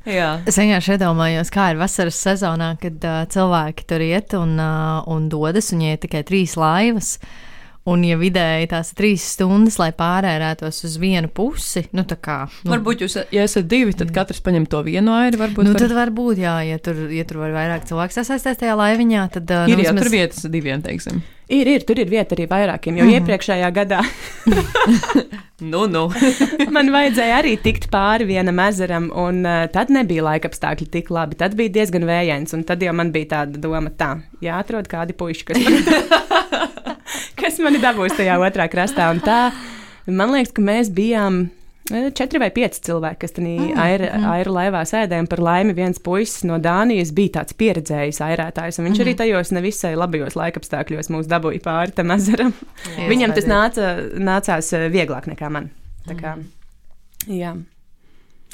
[0.06, 0.40] Jā.
[0.46, 5.30] Es vienkārši iedomājos, kā ir vasaras sezonā, kad uh, cilvēki tur iet un, uh, un
[5.30, 7.20] dodas, un ja ir tikai trīs laivas.
[7.88, 12.42] Un, ja vidēji tās trīs stundas, lai pārērētos uz vienu pusi, nu tā kā.
[12.66, 15.40] Nu, Varbūt jūs, ja esat divi, tad katrs paņem to vienu airi.
[15.40, 15.86] Varbūt Nu, var...
[15.86, 19.66] tad varbūt, jā, ja tur, ja tur var vairāk cilvēku sasaistīt tajā laiviņā, tad uh,
[19.72, 21.24] ir nu, jā, vismaz- tur vietas diviem, teiksim.
[21.48, 23.22] Ir, ir, tur ir vieta arī vairākiem, jo mm -hmm.
[23.22, 24.02] iepriekšējā gadā
[25.60, 26.04] Nu, nu.
[26.76, 31.40] man vajadzēja arī tikt pāri vienam ezeram, un uh, tad nebija laika apstākļi tik labi.
[31.40, 35.48] Tad bija diezgan vējains, un tad jau man bija tāda doma, tā, jāatrod kādi puiši,
[35.50, 35.58] kas
[37.40, 39.12] kas mani dabūs tajā otrā krastā.
[39.14, 39.52] Un tā,
[40.08, 41.48] man liekas, ka mēs bijām.
[41.88, 44.26] četri vai pieci cilvēki, kas tajā mm, aira, mm.
[44.34, 45.28] aira laivā sēdēja.
[45.32, 49.06] Par laimi viens puisis no Dānijas bija tāds pieredzējis airētājs, un viņš mm.
[49.06, 52.52] arī tajos nevisai labajos laikapstākļos mūs dabūja pāri tam ezeram.
[52.98, 55.72] Viņam tas nāca, nācās vieglāk nekā man.
[56.08, 56.36] Tā kā,
[57.32, 57.56] jā.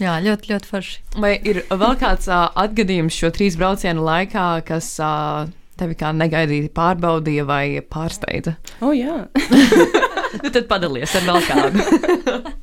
[0.02, 1.02] Jā, ļoti, ļoti forši.
[1.22, 5.46] Vai ir vēl kāds uh, atgadījums šo trīs braucienu laikā, kas uh,
[5.80, 8.58] tevi kā negaidīti pārbaudīja vai pārsteidza?
[8.80, 9.24] O, oh, jā.
[10.44, 11.84] nu, tad padalies ar vēl kādu.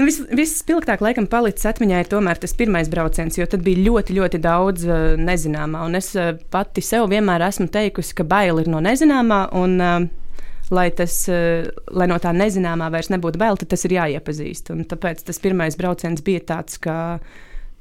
[0.00, 4.14] Nu, vis, Vispilgtāk, laikam, palicis atmiņā ir tomēr tas pirmais brauciens, jo tad bija ļoti,
[4.16, 5.82] ļoti daudz uh, nezināmā.
[5.84, 9.42] Un es uh, pati sev vienmēr esmu teikusi, ka bail ir no nezināmā.
[9.60, 13.98] Un, uh, lai, tas, uh, lai no tā nezināmā vairs nebūtu bail, tad tas ir
[13.98, 14.72] jāiepazīst.
[14.72, 16.94] Un tāpēc tas pirmais brauciens bija tāds, ka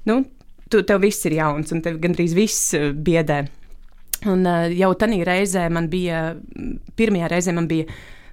[0.10, 0.26] nu,
[0.68, 3.46] tu, tev viss ir jauns un tev gandrīz viss biedē.
[4.28, 6.34] Un uh, jau tajā reizē man bija,
[7.00, 7.88] pirmajā reizē man bija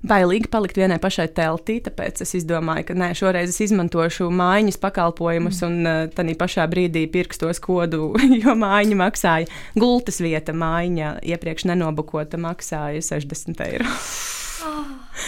[0.07, 5.63] bailīgi palikt vienai pašai teltī, tāpēc es izdomāju, ka nē, šoreiz es izmantošu mājiņas pakalpojumus
[5.63, 5.69] mm.
[5.69, 12.41] un uh, tādā pašā brīdī pirkstos kodu, jo mājiņa maksāja gultas vieta, mājiņa iepriekš nenobukota
[12.41, 13.95] maksāja 60 eiro.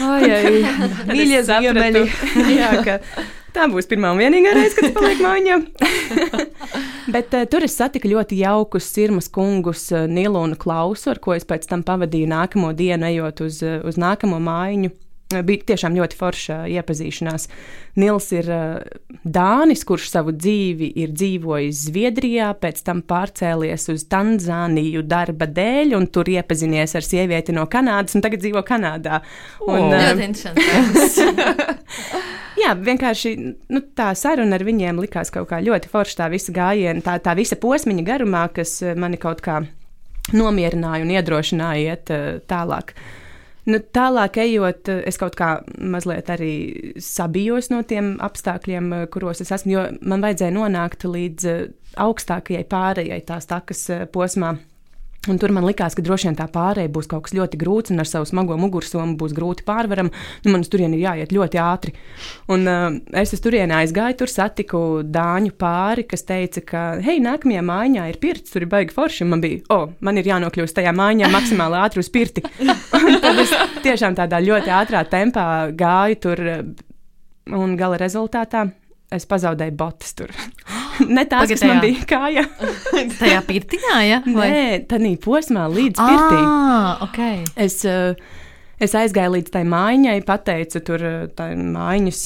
[0.04, 0.62] Ai,
[1.14, 2.06] mīļie ziemeļi.
[2.58, 3.00] Jā, ka
[3.58, 5.56] Tā būs pirmā un vienīgā reize, kad es palieku mājā.
[7.14, 11.32] Bet uh, tur es satiku ļoti jaukus sirmas kungus, uh, Nilu un Klausu, ar ko
[11.34, 14.92] es pēc tam pavadīju nākamo dienu, ejot uz, uh, uz nākamo mājiņu.
[15.28, 17.48] Bija tiešām ļoti forša iepazīšanās.
[18.00, 18.78] Nils ir uh,
[19.28, 26.08] Dānis, kurš savu dzīvi ir dzīvojis Zviedrijā, pēc tam pārcēlies uz Tanzāniju darba dēļ, un
[26.08, 29.20] tur iepazinies ar sievieti no Kanādas, un tagad dzīvo Kanādā.
[29.68, 30.16] Un, oh, uh,
[32.58, 33.34] Jā, vienkārši
[33.70, 36.22] nu, tā saruna ar viņiem likās kaut kā ļoti forša.
[36.22, 39.60] Tā visa gājiena, tā, tā visa posmiņa garumā, kas eh, mani kaut kā
[40.34, 42.92] nomierināja un iedrošināja iet uh, tālāk.
[43.68, 46.52] Nu, tālāk ejot, eh, es kaut kā mazliet arī
[47.04, 51.52] sabijos no tiem apstākļiem, kuros es esmu, jo man vajadzēja nonākt līdz
[52.00, 54.56] augstākajai pārējai tās takas posmā.
[55.28, 58.02] Un tur man likās, ka droši vien tā pārējai būs kaut kas ļoti grūts, un
[58.02, 60.10] ar savu smago mugursomu būs grūti pārvaram.
[60.44, 61.94] Nu, man tur ir jāiet ļoti ātri.
[62.52, 67.64] Un, uh, es uz turieni aizgāju, tur satiku dāņu pāri, kas teica, ka, hei, nākamajā
[67.68, 69.28] mājā ir pirts, tur ir baigi forši.
[69.28, 72.44] Man bija, o, oh, man ir jānokļūst tajā mājā maksimāli ātri uz pirti.
[73.24, 76.44] tad es tiešām tādā ļoti ātrā tempā gāju tur,
[77.58, 78.68] un gala rezultātā
[79.14, 80.34] es pazaudēju botas tur.
[81.16, 81.54] ne tās, Pagatajā.
[81.54, 82.44] kas man bija kāja.
[83.20, 84.20] Tajā pirtiņā, ja?
[84.26, 84.50] Vai?
[84.50, 86.42] Nē, tādā posmā līdz pirtī.
[86.42, 87.42] Ah, okay.
[87.56, 88.14] Es, uh,
[88.78, 91.02] Es aizgāju līdz tai mājiņai, pateicu tur
[91.34, 92.20] mājiņas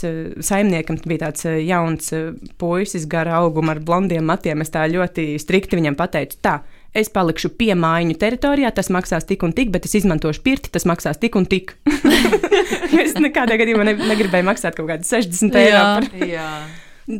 [0.44, 2.12] saimniekam, bija tāds jauns
[2.60, 4.60] puisis, gara auguma ar blondiem matiem.
[4.60, 6.58] Es tā ļoti strikti viņam pateicu, tā,
[6.92, 10.84] es palikšu pie mājiņu teritorijā, tas maksās tik un tik, bet es izmantošu pirti, tas
[10.88, 11.72] maksās tik un tik.
[13.00, 16.10] es nekādā gadījumā ne, negribēju maksāt kaut kādas 60 eiro jā, par.
[16.36, 16.48] jā.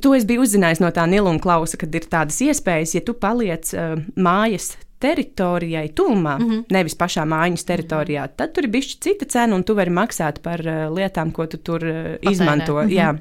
[0.03, 3.17] To es biju uzzinājis no tā Nila un Klausa, kad ir tādas iespējas, ja tu
[3.19, 6.65] paliec uh, mājas teritorijai tūmā, mm -hmm.
[6.71, 10.63] nevis pašā mājas teritorijā, tad tur ir bijusi cita cena, un tu vari maksāt par
[10.63, 12.79] uh, lietām, ko tu tur uh, izmanto.
[12.83, 12.93] Mm -hmm.
[12.93, 13.19] Jā.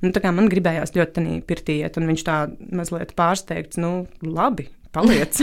[0.00, 5.40] Nu, man gribējās ļoti tādā pirtī iet, un viņš tā mazliet pārsteigts, nu, labi, paliec.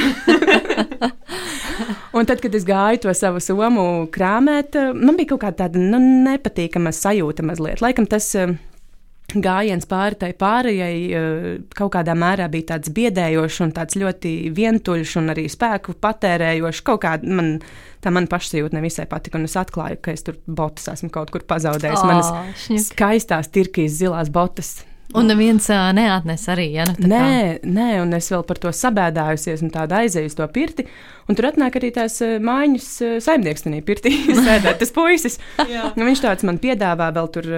[2.18, 6.00] un tad, kad es gāju to savu somu krāmēt, man bija kaut kāda tāda nu,
[6.00, 7.82] nepatīkama sajūta mazliet.
[7.82, 8.36] Laikam tas.
[8.36, 8.56] Uh,
[9.36, 15.16] gājiens pāri tai pārējai eh, kaut kādā mērā bija tāds biedējošs un tāds ļoti vientuļš
[15.22, 16.84] un arī spēku patērējošs.
[16.88, 17.58] Kaut kā man
[18.04, 21.44] tā man pašsajūta nevisai patika, un es atklāju, ka es tur botas esmu kaut kur
[21.48, 22.04] pazaudējis.
[22.04, 22.32] Oh, Manas
[22.64, 22.86] šņuk.
[22.92, 24.78] skaistās, tirkīs, zilās botas
[25.16, 26.96] Un neviens uh, neatnes arī, ja nu.
[27.08, 27.20] Nē,
[27.62, 27.70] kā.
[27.72, 30.84] nē, un es vēl par to sabēdājusies un tādu aizēju uz to pirti.
[31.28, 32.90] Un tur atnāk arī tās mājiņas
[33.24, 34.14] saimnieks tajā pirtī,
[34.48, 35.40] sēdēt tas puisis.
[35.60, 37.50] nu, viņš tāds man piedāvā vēl tur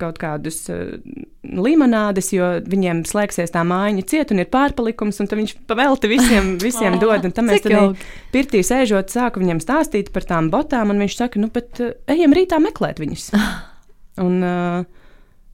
[0.00, 0.92] kaut kādus uh,
[1.40, 6.54] limonādes, jo viņiem slēgsies tā mājiņa ciet un ir pārpalikums, un tad viņš pavelti visiem,
[6.66, 7.24] visiem dod.
[7.24, 8.00] Un tam mēs tad
[8.34, 12.36] pirtī sēžot, sāku viņam stāstīt par tām botām, un viņš saka, nu, bet uh, ejam
[12.36, 13.30] rītā meklēt viņus.
[14.26, 14.99] un, uh,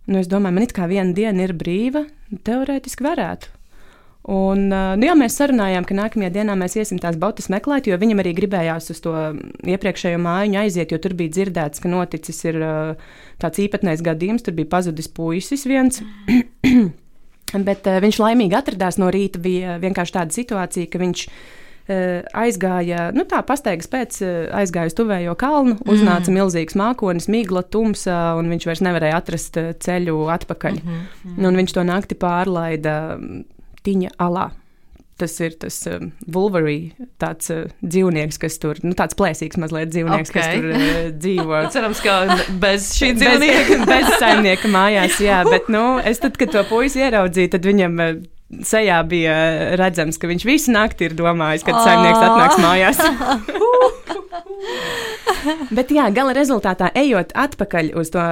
[0.06, 2.04] Nu, es domāju, man it kā viena diena ir brīva,
[2.46, 3.52] teorētiski varētu.
[4.26, 8.22] Un, nu, jā, mēs sarunājām, ka nākamajā dienā mēs iesim tās botas meklēt, jo viņam
[8.24, 9.12] arī gribējās uz to
[9.62, 12.58] iepriekšējo mājiņu aiziet, jo tur bija dzirdēts, ka noticis ir,
[13.42, 14.46] tāds īpatnējs gadījums.
[14.46, 16.02] Tur bija pazudis puisis viens.
[17.68, 19.38] Bet uh, viņš laimīgi atradās no rīta.
[19.42, 24.96] Bija vienkārši tāda situācija, ka viņš Eh, aizgāja, nu tā pastaigas pēc, eh, aizgāja uz
[24.98, 25.86] tuvējo kalnu, mm.
[25.92, 30.80] uznāca milzīgs mākonis, migla, tumsa, un viņš vairs nevarēja atrast eh, ceļu atpakaļ.
[30.82, 31.46] Mm -hmm.
[31.46, 33.44] Un viņš to nakti pārlaida mm,
[33.86, 34.50] Tiņa alā.
[35.16, 40.28] Tas ir tas uh, Wolverine, tāds uh, dzīvnieks, kas tur, nu, tāds plēsīgs mazliet dzīvnieks,
[40.28, 40.42] okay.
[40.42, 41.60] kas tur uh, dzīvo.
[41.72, 43.78] Cerams, ka bez šī dzīvnieka.
[43.78, 47.96] Bez, bez saimnieka mājās, jā, bet, nu, es tad, kad to puisi ieraudzīju, tad viņam
[47.96, 48.12] uh,
[48.66, 49.34] sejā bija
[49.78, 52.98] redzams, ka viņš visu nakti ir domājis, kad saimnieks atnāks mājās.
[55.76, 58.22] Bet, jā, gala rezultātā, ejot atpakaļ uz to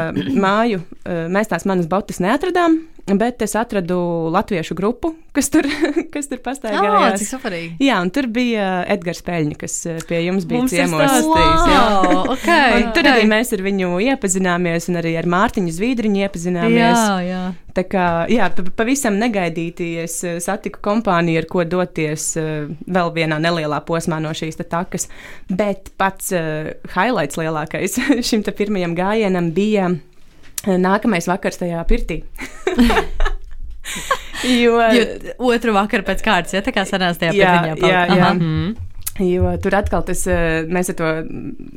[0.40, 2.80] māju, eh, mēs tās manas botas neatradām.
[3.04, 3.96] Bet es atradu
[4.32, 5.66] latviešu grupu, kas tur,
[6.14, 7.18] kas tur Jā, pastaigājās.
[7.20, 7.74] cik superīgi.
[7.84, 11.02] Jā, un tur bija Edgars Peļņa, kas eh, pie jums bija Mums ciemos.
[11.02, 11.82] stāstījis, jā.
[12.00, 17.02] Wow, okay, Un tur arī mēs ar viņu iepazināmies, un arī ar Mārtiņu Zviedriņu iepazināmies.
[17.02, 17.42] Jā, jā.
[17.76, 23.12] Tā kā jā, pa- pavisam negaidīti es eh, satiku kompāniju, ar ko doties eh, vēl
[23.20, 25.10] vienā nelielā posmā no šīs takas.
[25.52, 26.32] Bet pats
[26.96, 29.90] highlights lielākais šim te pirmajam gājienam bija
[30.66, 32.22] nākamais vakars tajā pirtī.
[34.62, 35.04] jo, Jo
[35.52, 37.92] otru vakaru pēc kārtas, ja tā kā sanās tajā Jā, pirmajā jā, palā.
[37.92, 38.18] jā.
[38.18, 38.34] Aha.
[38.34, 38.74] Mhm.
[39.22, 41.10] jo tur atkal tas, eh, mēs ar to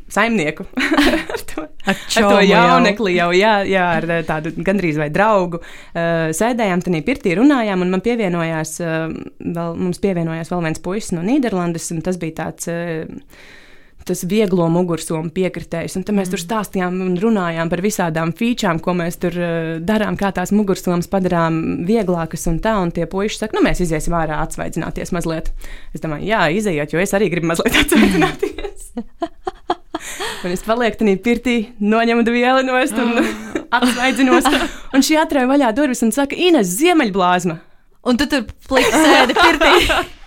[0.10, 0.66] saimnieku,
[1.36, 5.62] ar to Ar ar to jaunekli jau, jā, jā, ar eh, tādu gandrīz vai draugu.
[5.94, 11.22] Uh, sēdējām tajā pirtī, runājām, un man pievienojās, vēl, mums pievienojās vēl viens puisis no
[11.24, 12.68] Nīderlandes, un tas bija tāds.
[14.08, 15.98] Tas vieglo mugursomu piekritējs.
[16.00, 20.16] Un tad mēs tur stāstījām un runājām par visādām featurām, ko mēs tur uh, darām,
[20.20, 22.78] kā tās mugursomas padarām vieglākas un tā.
[22.82, 25.52] Un tie puiši saka, nu, mēs iziesim ārā atsvaidzināties mazliet.
[25.92, 28.92] Es domāju, jā, izejiet, jo es arī gribu mazliet atsvaidzināties.
[30.46, 33.18] Un es palieku tajā pirtī, noņemu vielu nost un
[33.78, 34.50] atsvaidzinos.
[34.96, 37.58] Un šī atrāja vaļā durvis un saka, Ines, ziemeļblāzma.
[38.08, 39.74] Un tu tur plakā sēdi pirtī.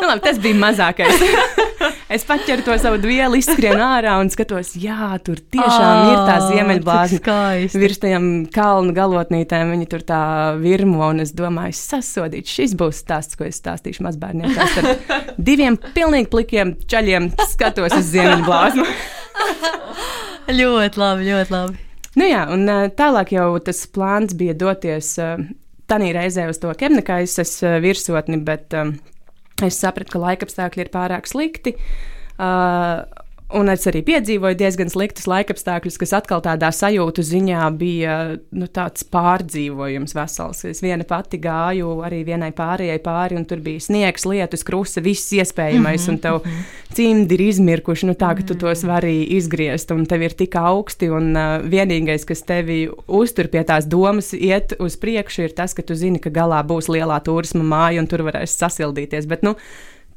[0.00, 1.20] Nu, labi, tas bija mazākais.
[2.16, 7.36] es paķeru to savu vielu, izskrienu ārā un skatos, jā, tur tiešām ir tā ziemeļblāzma.
[7.78, 10.22] Virs tajām kalnu galotnītēm viņi tur tā
[10.58, 14.58] virmo, un es domāju, sasodīt, šis būs stāsts, ko es stāstīšu mazbērniem.
[14.58, 18.88] Tās ar diviem pilnīgi plikiem čaļiem skatos uz ziemeļblāzmu.
[20.58, 21.82] Ļoti labi, ļoti labi.
[22.18, 22.66] Nu jā, un
[22.98, 25.14] tālāk jau tas plāns bija doties
[25.92, 28.94] tādā reizē uz to Kemnekaisas uh, virsotni, bet um,
[29.62, 31.76] es sapratu, ka laikapstākļi ir pārāk slikti.
[32.40, 33.04] Uh,
[33.52, 38.14] Un es arī piedzīvoju diezgan sliktus laikapstākļus, kas atkal tādā sajūtu ziņā bija
[38.48, 40.62] nu, tāds pārdzīvojums vesels.
[40.70, 45.34] Es viena pati gāju arī vienai pārējai pāri, un tur bija sniegs, lietus, krusta, viss
[45.36, 46.40] iespējamais, un tev
[46.96, 51.12] cimdi ir izmirkuši, nu tā, ka tu tos vari izgriezt, un tev ir tik augsti,
[51.12, 55.84] un uh, vienīgais, kas tevi uztur pie tās domas, iet uz priekšu, ir tas, ka
[55.84, 59.28] tu zini, ka galā būs lielā turisma māja, un tur varēs sasildīties.
[59.28, 59.58] Bet, nu,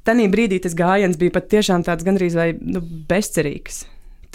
[0.06, 3.86] Tanī brīdī tas gājiens bija pat tiešām tāds gandrīz vai nu, bezcerīgs.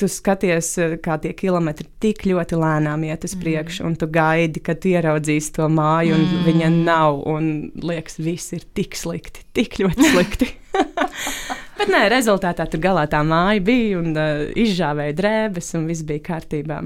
[0.01, 4.63] Tu skaties, eh, kā tie kilometri tik ļoti lēnām iet uz priekšu, un tu gaidi,
[4.65, 6.45] kad ieraudzīsi to māju, un mm.
[6.49, 7.21] viņa nav.
[7.29, 10.51] Un liekas, viss ir tik slikti, tik ļoti slikti.
[11.81, 16.27] Bet nē, rezultātā tur galā tā māja bija, un uh, izžāvēja drēbes, un viss bija
[16.33, 16.83] kārtībā.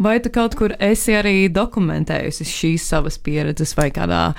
[0.00, 4.30] Vai tu kaut kur esi arī dokumentējusi šīs savas pieredzes, vai kādā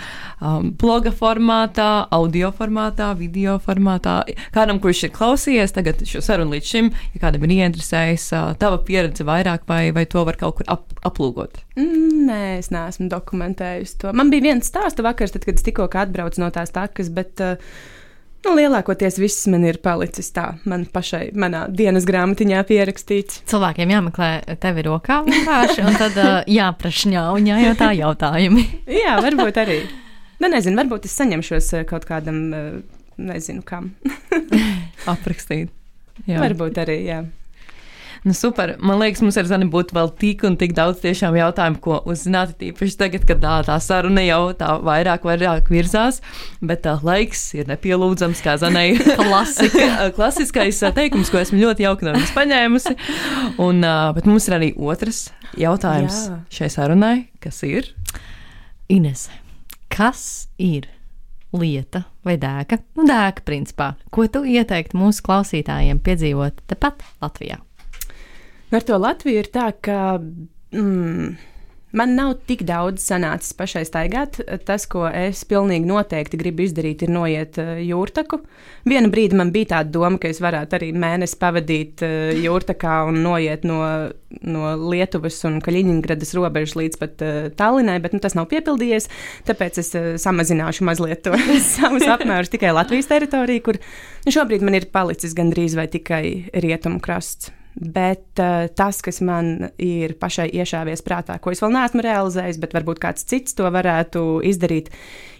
[0.42, 4.16] um, bloga formātā, audio formātā, video formātā?
[4.56, 8.82] Kādam, kurš ir klausījies tagad šo sarunu līdz šim, ja kādam ir ieinteresējis uh, tava
[8.88, 11.62] pieredze vairāk, vai, vai to var kaut kur ap, aplūkot?
[11.78, 14.18] Nē, es neesmu dokumentējusi to.
[14.18, 17.74] Man bija viens stāsta vakars, tad, kad es tikko atbraucu no tās takas, bet uh,
[18.46, 23.42] nu, lielākoties viss man ir palicis tā, man pašai, manā dienas grāmatiņā pierakstīts.
[23.52, 28.66] Cilvēkiem jāmeklē tevi rokā vienkārši, un tad uh, jāprašņā un jājautā jautājumi.
[29.02, 29.82] Jā, varbūt arī.
[30.42, 33.92] Nu, nezinu, varbūt es saņemšos eh, kaut kādam, eh, nezinu, kam.
[35.14, 35.70] Aprakstīt.
[36.26, 36.42] Jā.
[36.42, 37.20] Varbūt arī, jā.
[38.24, 38.76] Nu, super.
[38.78, 42.52] Man liekas, mums ar Zani būtu vēl tik un tik daudz tiešām jautājumu, ko uzzināt.
[42.60, 46.20] Tīpaši tagad, kad tā, tā saruna jau tā vairāk, vairāk virzās,
[46.62, 48.92] bet tā laiks ir nepielūdzams, kā Zanai.
[50.18, 52.94] Klasiskais teikums, ko esmu ļoti jauki no viņas paņēmusi.
[53.66, 53.82] Un,
[54.14, 56.40] bet mums ir arī otrs jautājums Jā.
[56.54, 57.90] šai sarunai, kas ir.
[58.92, 59.32] Ines,
[59.90, 60.92] kas ir
[61.58, 62.84] lieta vai dēka?
[63.00, 63.96] Nu, dēka, principā.
[64.14, 67.58] Ko tu ieteiktu mūsu klausītājiem piedzīvot tepat Latvijā?
[68.72, 71.34] Ar to Latviju ir tā, ka mm,
[72.00, 74.40] man nav tik daudz sanācis pašai staigāt.
[74.64, 78.40] Tas, ko es pilnīgi noteikti gribu izdarīt, ir noiet uh, jūrtaku.
[78.88, 83.20] Vienu brīdi man bija tāda doma, ka es varētu arī mēnesi pavadīt uh, jūrtakā un
[83.26, 83.82] noiet no,
[84.40, 89.12] no Lietuvas un Kaļiņģeradas robežas līdz pat uh, Tallinai, bet nu, tas nav piepildījies.
[89.52, 91.36] Tāpēc es samazināšu mazliet to
[91.76, 96.24] savus apmērus tikai Latvijas teritorijā, kur nu, šobrīd man ir palicis gandrīz vai tikai
[96.56, 97.52] rietumu krasts.
[97.76, 102.76] Bet uh, tas, kas man ir pašai iešāvies prātā, ko es vēl neesmu realizējis, bet
[102.76, 104.92] varbūt kāds cits to varētu izdarīt,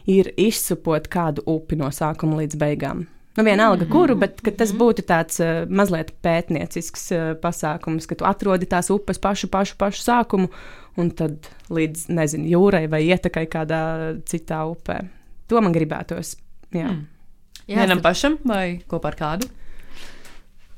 [0.08, 3.04] ir izsupot kādu upi no sākuma līdz beigām.
[3.36, 3.92] Nu, vienalga, -hmm.
[3.92, 9.20] kuru, bet tas būtu tāds uh, mazliet pētniecisks uh, pasākums, ka tu atrodi tās upes
[9.20, 10.50] pašu, pašu, pašu sākumu,
[10.98, 13.82] un tad līdz, nezinu, jūrai vai ietekai kādā
[14.26, 15.02] citā upē.
[15.48, 16.38] To man gribētos.
[16.72, 16.92] Jā.
[16.92, 17.08] Mm.
[17.68, 19.48] Jā, Vienam pašam vai kopā ar kādu?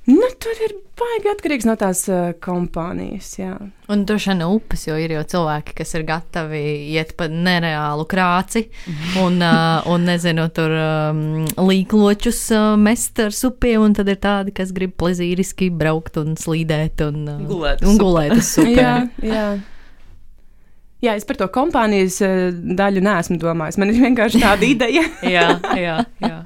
[0.04, 3.30] Nu, tur ir baigi atkarīgs no tās uh, kompānijas.
[3.40, 3.54] Jā.
[3.92, 8.66] Un droši vien upes, jo ir jau cilvēki, kas ir gatavi iet pa nereālu krāci
[8.68, 9.14] mhm.
[9.24, 11.24] un, uh, un nezinu, tur um,
[11.70, 17.06] līkločus uh, mest ar supiem, un tad ir tādi, kas grib plezīriski braukt un slīdēt
[17.08, 18.76] un, uh, gulēt, un gulēt uz supēm.
[18.84, 19.46] jā, jā.
[21.04, 22.22] Jā, es par to kompānijas
[22.80, 23.76] daļu neesmu domājis.
[23.80, 25.04] Man ir vienkārši tāda ideja.
[25.28, 25.50] jā,
[25.80, 26.38] jā, jā.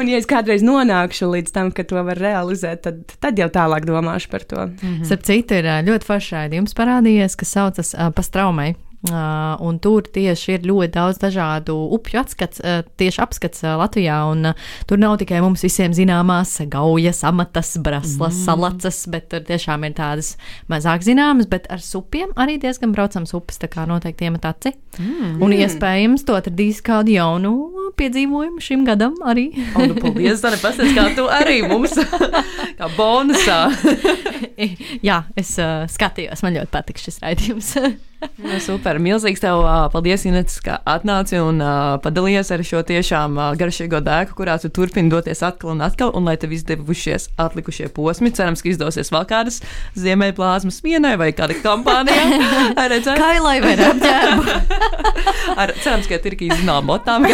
[0.00, 3.84] Un, ja es kādreiz nonākšu līdz tam, ka to var realizēt, tad, tad jau tālāk
[3.88, 4.66] domāšu par to.
[4.66, 5.04] Mm -hmm.
[5.04, 8.74] Starp citu, ir ļoti foršs raidījums parādījies, kas saucas uh, Pastraumai.
[9.00, 14.18] Uh, un tur tieši ir ļoti daudz dažādu upju atskats, uh, tieši apskats uh, Latvijā.
[14.28, 18.42] Un, uh, tur nav tikai mums visiem zināmās gaujas, amatas, braslas, mm.
[18.44, 20.34] salacas, bet tur tiešām ir tādas
[20.68, 24.74] mazāk zināmas, bet ar supiem arī diezgan braucams upes, tā kā noteikti iemet aci.
[24.98, 25.40] Mm.
[25.48, 27.54] Un iespējams, to atradīs kādu jaunu
[27.96, 29.48] piedzīvojumu šim gadam arī.
[29.78, 31.96] oh, nu, paldies, Zane, pasties, kā tu arī mums
[32.78, 33.62] kā bonusā.
[35.08, 37.74] Jā, es uh, skatījos, man ļoti patīk šis raidījums.
[38.40, 39.62] Nu, super, milzīgs tev
[39.92, 41.60] paldies, Inês, ka atnāci un
[42.04, 46.36] padalījies ar šo tiešām garšīgo dēku, kurā tu turpini doties atkal un atkal, un lai
[46.40, 48.32] tev izdevušies atlikušie posmi.
[48.36, 49.60] Cerams, ka izdosies vēl kādas
[49.98, 52.74] ziemeļplāzmas vienai vai kāda kompānijā.
[53.20, 54.58] Kailai vai apģērbu.
[55.60, 57.26] ar, cerams, ka ir arī zinām botām.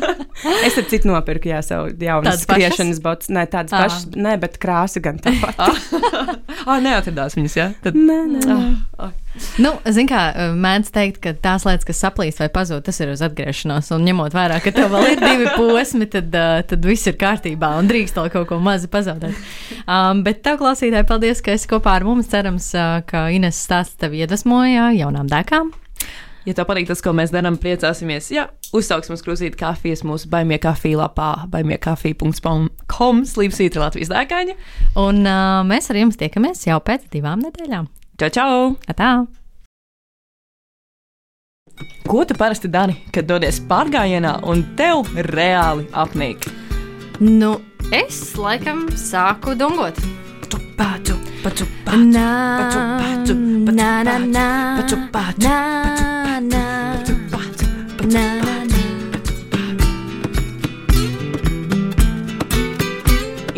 [0.66, 3.30] es ar citu nopirku, jā, savu jaunu skriešanas botus.
[3.34, 3.84] Nē, tādas ah.
[3.84, 5.60] pašas, nē, bet krāsa gan tāpat.
[5.60, 7.68] ah, neatradās viņas, jā?
[7.84, 7.98] Tad...
[7.98, 8.46] Nē, nē.
[8.46, 8.56] nē.
[8.98, 9.23] Ah, ah.
[9.58, 10.20] Nu, zin kā,
[10.54, 13.90] mēdz teikt, ka tās lietas, kas saplīst vai pazūd, tas ir uz atgriešanos.
[13.96, 17.72] Un ņemot vērā, ka tev vēl ir divi posmi, tad, uh, tad viss ir kārtībā
[17.80, 19.38] un drīkst vēl kaut ko mazi pazaudēt.
[19.84, 22.30] Um, bet tev, klausītāji, paldies, ka esi kopā ar mums.
[22.30, 25.74] Cerams, uh, ka Ines stāsts tev iedvesmoja jaunām dēkām.
[26.44, 28.28] Ja tev patīk tas, ko mēs darām, priecāsimies.
[28.34, 34.56] Jā, uzsauksim uz krūzīti kafijas mūsu baimie kafija lapā, baimiekafija.com, slīpsīta Latvijas dēkaņa.
[35.00, 37.88] Un uh, mēs ar jums tiekamies jau pēc divām nedēļām.
[38.14, 38.78] Čau, čau!
[38.86, 39.26] Atā.
[42.06, 46.46] Ko tu parasti dari, kad dodies pārgājienā un tev reāli apnīk?
[47.18, 47.56] Nu,
[47.90, 49.98] es laikam sāku dungot.
[50.78, 50.94] Na,
[52.06, 52.28] na,
[52.62, 53.34] paču, paču,
[53.74, 54.46] na, na,
[54.78, 55.34] paču, paču,
[57.34, 57.66] paču,
[58.14, 58.78] na, na.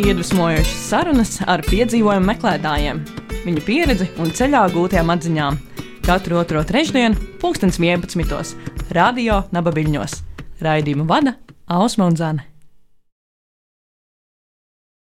[0.00, 3.04] Iedvesmojošas sarunas ar piedzīvojumu meklētājiem
[3.47, 5.61] viņa pieredzi un ceļā gūtajām atziņām.
[6.07, 8.55] Katru otro trešdienu, 2011.
[8.94, 10.20] Radio Nabaviļņos.
[10.62, 11.36] Raidījumu vada
[11.66, 12.47] Ausma un Zana.